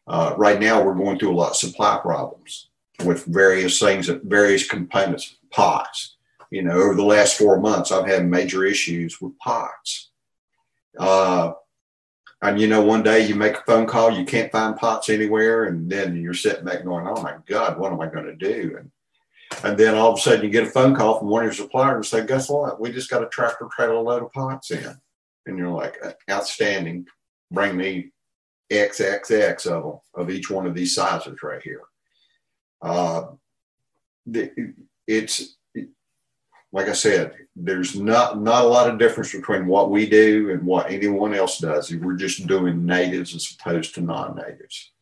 uh, 0.07 0.35
right 0.37 0.61
now, 0.61 0.83
we're 0.83 0.95
going 0.95 1.19
through 1.19 1.33
a 1.33 1.37
lot 1.37 1.51
of 1.51 1.57
supply 1.57 1.99
problems 2.01 2.69
with 3.05 3.25
various 3.25 3.79
things, 3.79 4.09
various 4.25 4.67
components, 4.67 5.37
pots. 5.51 6.17
You 6.51 6.63
know, 6.63 6.73
over 6.73 6.95
the 6.95 7.05
last 7.05 7.39
four 7.39 7.61
months, 7.61 7.91
I've 7.91 8.07
had 8.07 8.27
major 8.27 8.65
issues 8.65 9.21
with 9.21 9.39
pots. 9.39 10.11
Uh, 10.99 11.53
and 12.43 12.61
you 12.61 12.67
know, 12.67 12.83
one 12.83 13.03
day 13.03 13.25
you 13.27 13.35
make 13.37 13.57
a 13.57 13.63
phone 13.63 13.87
call, 13.87 14.11
you 14.11 14.25
can't 14.25 14.53
find 14.53 14.77
pots 14.77 15.09
anywhere, 15.09 15.65
and 15.65 15.89
then 15.89 16.17
you're 16.17 16.35
sitting 16.35 16.65
back 16.65 16.85
going, 16.85 17.07
"Oh 17.07 17.23
my 17.23 17.37
God, 17.47 17.79
what 17.79 17.93
am 17.93 18.01
I 18.01 18.07
going 18.07 18.27
to 18.27 18.35
do?" 18.35 18.77
And 18.79 18.91
and 19.65 19.79
then 19.79 19.95
all 19.95 20.13
of 20.13 20.19
a 20.19 20.21
sudden, 20.21 20.45
you 20.45 20.51
get 20.51 20.67
a 20.67 20.71
phone 20.71 20.95
call 20.95 21.19
from 21.19 21.29
one 21.29 21.43
of 21.43 21.47
your 21.47 21.55
suppliers 21.55 21.95
and 21.97 22.07
say, 22.07 22.27
"Guess 22.27 22.51
what? 22.51 22.81
We 22.81 22.91
just 22.91 23.11
got 23.11 23.23
a 23.23 23.29
tractor 23.29 23.69
trailer 23.75 24.01
load 24.01 24.25
of 24.25 24.33
pots 24.33 24.73
in." 24.73 25.01
And 25.47 25.57
you're 25.57 25.71
like, 25.71 25.97
"Outstanding! 26.29 27.07
Bring 27.51 27.77
me 27.77 28.13
XXX 28.73 29.67
of 29.67 29.83
them, 29.83 30.01
of 30.15 30.31
each 30.31 30.51
one 30.51 30.67
of 30.67 30.75
these 30.75 30.95
sizes 30.95 31.43
right 31.43 31.63
here. 31.63 31.83
Uh, 32.81 33.25
it's 35.07 35.57
like 36.73 36.89
I 36.89 36.93
said, 36.93 37.35
there's 37.55 37.97
not 37.97 38.41
not 38.41 38.65
a 38.65 38.69
lot 38.69 38.89
of 38.89 38.99
difference 38.99 39.33
between 39.33 39.67
what 39.67 39.91
we 39.91 40.09
do 40.09 40.51
and 40.51 40.65
what 40.65 40.91
anyone 40.91 41.35
else 41.35 41.59
does. 41.59 41.95
We're 41.95 42.17
just 42.17 42.47
doing 42.47 42.87
natives 42.87 43.35
as 43.35 43.55
opposed 43.59 43.95
to 43.95 44.01
non-natives. 44.01 44.93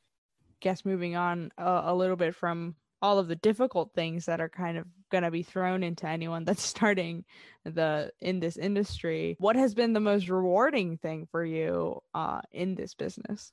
Guess 0.60 0.84
moving 0.84 1.16
on 1.16 1.52
uh, 1.56 1.82
a 1.84 1.94
little 1.94 2.16
bit 2.16 2.34
from 2.34 2.74
all 3.02 3.18
of 3.18 3.28
the 3.28 3.36
difficult 3.36 3.92
things 3.94 4.26
that 4.26 4.40
are 4.40 4.48
kind 4.48 4.76
of 4.76 4.86
going 5.10 5.24
to 5.24 5.30
be 5.30 5.42
thrown 5.42 5.82
into 5.82 6.06
anyone 6.06 6.44
that's 6.44 6.62
starting 6.76 7.24
the 7.64 8.10
in 8.20 8.40
this 8.40 8.56
industry 8.56 9.36
what 9.38 9.56
has 9.56 9.74
been 9.74 9.92
the 9.92 10.00
most 10.00 10.28
rewarding 10.28 10.96
thing 10.96 11.26
for 11.30 11.44
you 11.44 12.00
uh, 12.14 12.40
in 12.52 12.74
this 12.74 12.94
business 12.94 13.52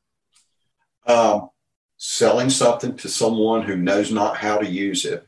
um, 1.07 1.49
selling 1.97 2.49
something 2.49 2.95
to 2.97 3.09
someone 3.09 3.63
who 3.63 3.75
knows 3.75 4.11
not 4.11 4.37
how 4.37 4.57
to 4.57 4.69
use 4.69 5.05
it, 5.05 5.27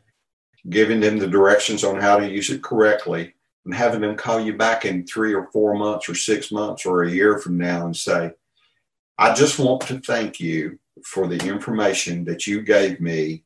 giving 0.69 0.99
them 0.99 1.17
the 1.17 1.27
directions 1.27 1.83
on 1.83 1.99
how 1.99 2.17
to 2.17 2.29
use 2.29 2.49
it 2.49 2.61
correctly, 2.61 3.33
and 3.65 3.73
having 3.73 4.01
them 4.01 4.15
call 4.15 4.39
you 4.39 4.55
back 4.55 4.85
in 4.85 5.05
three 5.05 5.33
or 5.33 5.49
four 5.51 5.75
months 5.75 6.07
or 6.07 6.15
six 6.15 6.51
months 6.51 6.85
or 6.85 7.03
a 7.03 7.11
year 7.11 7.37
from 7.39 7.57
now 7.57 7.85
and 7.85 7.95
say, 7.95 8.31
I 9.17 9.33
just 9.33 9.59
want 9.59 9.81
to 9.83 9.99
thank 9.99 10.39
you 10.39 10.79
for 11.03 11.27
the 11.27 11.47
information 11.47 12.25
that 12.25 12.47
you 12.47 12.61
gave 12.61 13.01
me. 13.01 13.43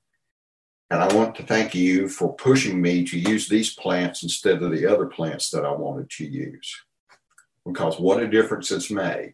And 0.89 1.01
I 1.01 1.13
want 1.15 1.35
to 1.35 1.43
thank 1.43 1.73
you 1.73 2.07
for 2.07 2.35
pushing 2.35 2.79
me 2.79 3.03
to 3.05 3.17
use 3.17 3.47
these 3.47 3.73
plants 3.73 4.21
instead 4.21 4.61
of 4.61 4.71
the 4.71 4.85
other 4.85 5.07
plants 5.07 5.49
that 5.49 5.65
I 5.65 5.71
wanted 5.71 6.09
to 6.11 6.25
use. 6.25 6.75
Because 7.65 7.99
what 7.99 8.21
a 8.21 8.27
difference 8.27 8.69
it's 8.69 8.91
made 8.91 9.33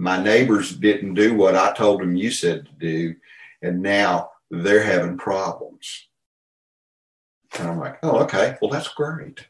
my 0.00 0.22
neighbors 0.22 0.74
didn't 0.74 1.12
do 1.12 1.34
what 1.34 1.54
I 1.54 1.74
told 1.74 2.00
them 2.00 2.16
you 2.16 2.30
said 2.30 2.64
to 2.64 2.72
do, 2.72 3.14
and 3.60 3.82
now 3.82 4.30
they're 4.50 4.82
having 4.82 5.18
problems. 5.18 6.08
And 7.58 7.68
I'm 7.68 7.78
like, 7.78 7.98
oh, 8.02 8.20
okay, 8.20 8.56
well, 8.62 8.70
that's 8.70 8.88
great. 8.88 9.46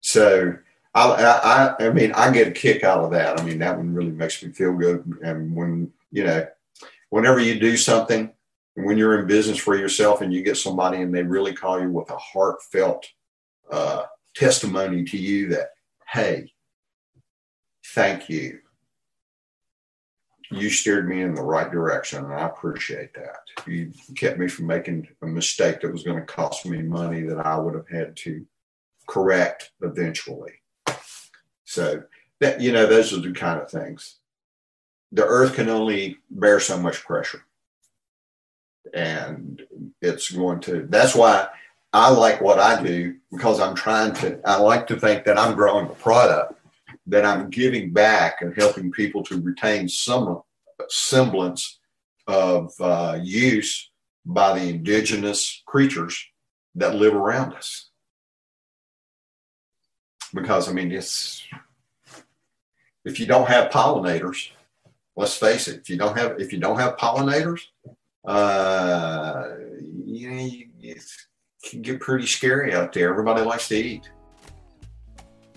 So 0.00 0.56
I, 0.94 1.74
I, 1.78 1.86
I 1.86 1.90
mean, 1.90 2.10
I 2.12 2.32
get 2.32 2.48
a 2.48 2.50
kick 2.50 2.82
out 2.82 3.04
of 3.04 3.12
that. 3.12 3.38
I 3.38 3.44
mean, 3.44 3.60
that 3.60 3.76
one 3.76 3.94
really 3.94 4.10
makes 4.10 4.42
me 4.42 4.50
feel 4.50 4.72
good. 4.72 5.04
And 5.22 5.54
when, 5.54 5.92
you 6.10 6.24
know, 6.24 6.44
whenever 7.10 7.38
you 7.38 7.60
do 7.60 7.76
something, 7.76 8.32
when 8.74 8.98
you're 8.98 9.20
in 9.20 9.28
business 9.28 9.58
for 9.58 9.76
yourself 9.76 10.22
and 10.22 10.32
you 10.32 10.42
get 10.42 10.56
somebody 10.56 11.02
and 11.02 11.14
they 11.14 11.22
really 11.22 11.52
call 11.52 11.80
you 11.80 11.90
with 11.90 12.10
a 12.10 12.16
heartfelt 12.16 13.06
uh, 13.70 14.04
testimony 14.34 15.04
to 15.04 15.16
you 15.16 15.50
that, 15.50 15.68
hey, 16.10 16.52
thank 17.94 18.28
you. 18.28 18.60
You 20.52 20.68
steered 20.68 21.08
me 21.08 21.22
in 21.22 21.34
the 21.34 21.42
right 21.42 21.70
direction, 21.70 22.24
and 22.24 22.34
I 22.34 22.46
appreciate 22.46 23.14
that. 23.14 23.68
You 23.68 23.92
kept 24.16 24.38
me 24.38 24.48
from 24.48 24.66
making 24.66 25.08
a 25.22 25.26
mistake 25.26 25.80
that 25.80 25.92
was 25.92 26.02
going 26.02 26.18
to 26.18 26.24
cost 26.24 26.66
me 26.66 26.82
money 26.82 27.22
that 27.22 27.46
I 27.46 27.56
would 27.56 27.74
have 27.74 27.88
had 27.88 28.16
to 28.18 28.44
correct 29.06 29.70
eventually. 29.82 30.52
So 31.64 32.02
that 32.40 32.60
you 32.60 32.72
know, 32.72 32.86
those 32.86 33.12
are 33.12 33.20
the 33.20 33.32
kind 33.32 33.60
of 33.60 33.70
things. 33.70 34.16
The 35.12 35.24
earth 35.24 35.54
can 35.54 35.68
only 35.68 36.18
bear 36.30 36.58
so 36.58 36.78
much 36.78 37.04
pressure. 37.04 37.44
And 38.92 39.62
it's 40.02 40.30
going 40.30 40.60
to 40.60 40.86
that's 40.88 41.14
why 41.14 41.48
I 41.92 42.10
like 42.10 42.40
what 42.40 42.58
I 42.58 42.82
do 42.82 43.16
because 43.30 43.60
I'm 43.60 43.74
trying 43.74 44.14
to 44.14 44.40
I 44.44 44.56
like 44.56 44.88
to 44.88 44.98
think 44.98 45.24
that 45.24 45.38
I'm 45.38 45.54
growing 45.54 45.86
a 45.86 45.90
product 45.90 46.59
that 47.10 47.26
I'm 47.26 47.50
giving 47.50 47.92
back 47.92 48.40
and 48.40 48.54
helping 48.56 48.90
people 48.90 49.22
to 49.24 49.40
retain 49.40 49.88
some 49.88 50.42
semblance 50.88 51.80
of 52.26 52.72
uh, 52.80 53.18
use 53.20 53.90
by 54.24 54.58
the 54.58 54.68
indigenous 54.68 55.62
creatures 55.66 56.24
that 56.76 56.94
live 56.94 57.14
around 57.14 57.52
us. 57.54 57.90
Because, 60.32 60.68
I 60.68 60.72
mean, 60.72 60.92
it's 60.92 61.44
if 63.04 63.18
you 63.18 63.26
don't 63.26 63.48
have 63.48 63.72
pollinators, 63.72 64.50
let's 65.16 65.36
face 65.36 65.66
it, 65.66 65.80
if 65.80 65.90
you 65.90 65.96
don't 65.96 66.16
have 66.16 66.40
if 66.40 66.52
you 66.52 66.60
don't 66.60 66.78
have 66.78 66.96
pollinators, 66.96 67.62
uh, 68.24 69.44
you 70.04 70.30
know, 70.30 70.48
it 70.80 71.02
can 71.64 71.82
get 71.82 72.00
pretty 72.00 72.26
scary 72.26 72.72
out 72.72 72.92
there. 72.92 73.10
Everybody 73.10 73.42
likes 73.42 73.66
to 73.68 73.76
eat, 73.76 74.08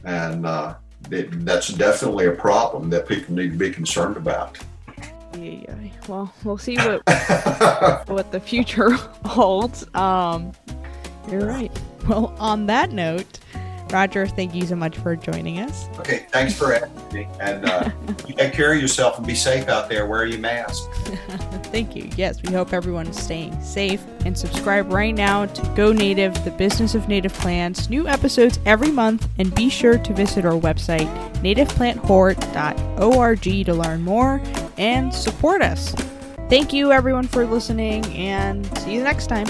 and 0.04 0.48
uh, 0.48 0.76
it, 1.12 1.46
that's 1.46 1.70
definitely 1.70 2.28
a 2.28 2.32
problem 2.32 2.90
that 2.90 3.08
people 3.08 3.36
need 3.36 3.52
to 3.52 3.58
be 3.58 3.72
concerned 3.72 4.18
about. 4.18 4.58
Yeah, 5.38 5.42
yeah. 5.42 5.76
Well, 6.08 6.34
we'll 6.44 6.58
see 6.58 6.78
what 6.78 7.02
what 8.08 8.32
the 8.32 8.40
future 8.40 8.92
holds. 9.26 9.86
Um, 9.96 10.52
you're 11.30 11.46
right. 11.46 11.72
Well, 12.08 12.36
on 12.38 12.66
that 12.68 12.92
note, 12.92 13.40
Roger, 13.92 14.28
thank 14.28 14.54
you 14.54 14.66
so 14.66 14.76
much 14.76 14.98
for 14.98 15.16
joining 15.16 15.60
us. 15.60 15.88
Okay, 16.00 16.26
thanks 16.32 16.54
for 16.54 16.74
having 16.74 16.92
me. 17.14 17.28
And 17.40 17.66
uh, 17.66 17.90
you 18.28 18.36
take 18.36 18.54
care 18.54 18.74
of 18.74 18.82
yourself 18.82 19.18
and 19.18 19.26
be 19.26 19.36
safe 19.36 19.68
out 19.70 19.90
there. 19.90 20.06
Wear 20.06 20.26
your 20.26 20.40
mask. 20.40 20.90
Thank 21.74 21.96
you. 21.96 22.08
Yes, 22.16 22.42
we 22.44 22.54
hope 22.54 22.72
everyone 22.72 23.08
is 23.08 23.20
staying 23.22 23.60
safe 23.62 24.02
and 24.26 24.38
subscribe 24.38 24.94
right 24.94 25.16
now 25.16 25.48
to 25.48 25.76
Go 25.76 25.92
Native, 25.92 26.34
the 26.46 26.52
business 26.52 26.94
of 26.94 27.10
native 27.10 27.34
plants. 27.34 27.90
New 27.90 28.08
episodes 28.08 28.60
every 28.66 28.92
month, 28.92 29.28
and 29.40 29.56
be 29.56 29.70
sure 29.70 29.98
to 29.98 30.14
visit 30.14 30.46
our 30.46 30.54
website, 30.54 31.12
nativeplanthort.org, 31.42 33.66
to 33.66 33.74
learn 33.74 34.04
more 34.04 34.40
and 34.78 35.12
support 35.14 35.64
us. 35.64 35.96
Thank 36.48 36.72
you, 36.72 36.92
everyone, 36.92 37.28
for 37.28 37.48
listening, 37.48 38.06
and 38.16 38.66
see 38.78 38.94
you 38.94 39.04
next 39.04 39.26
time. 39.28 39.48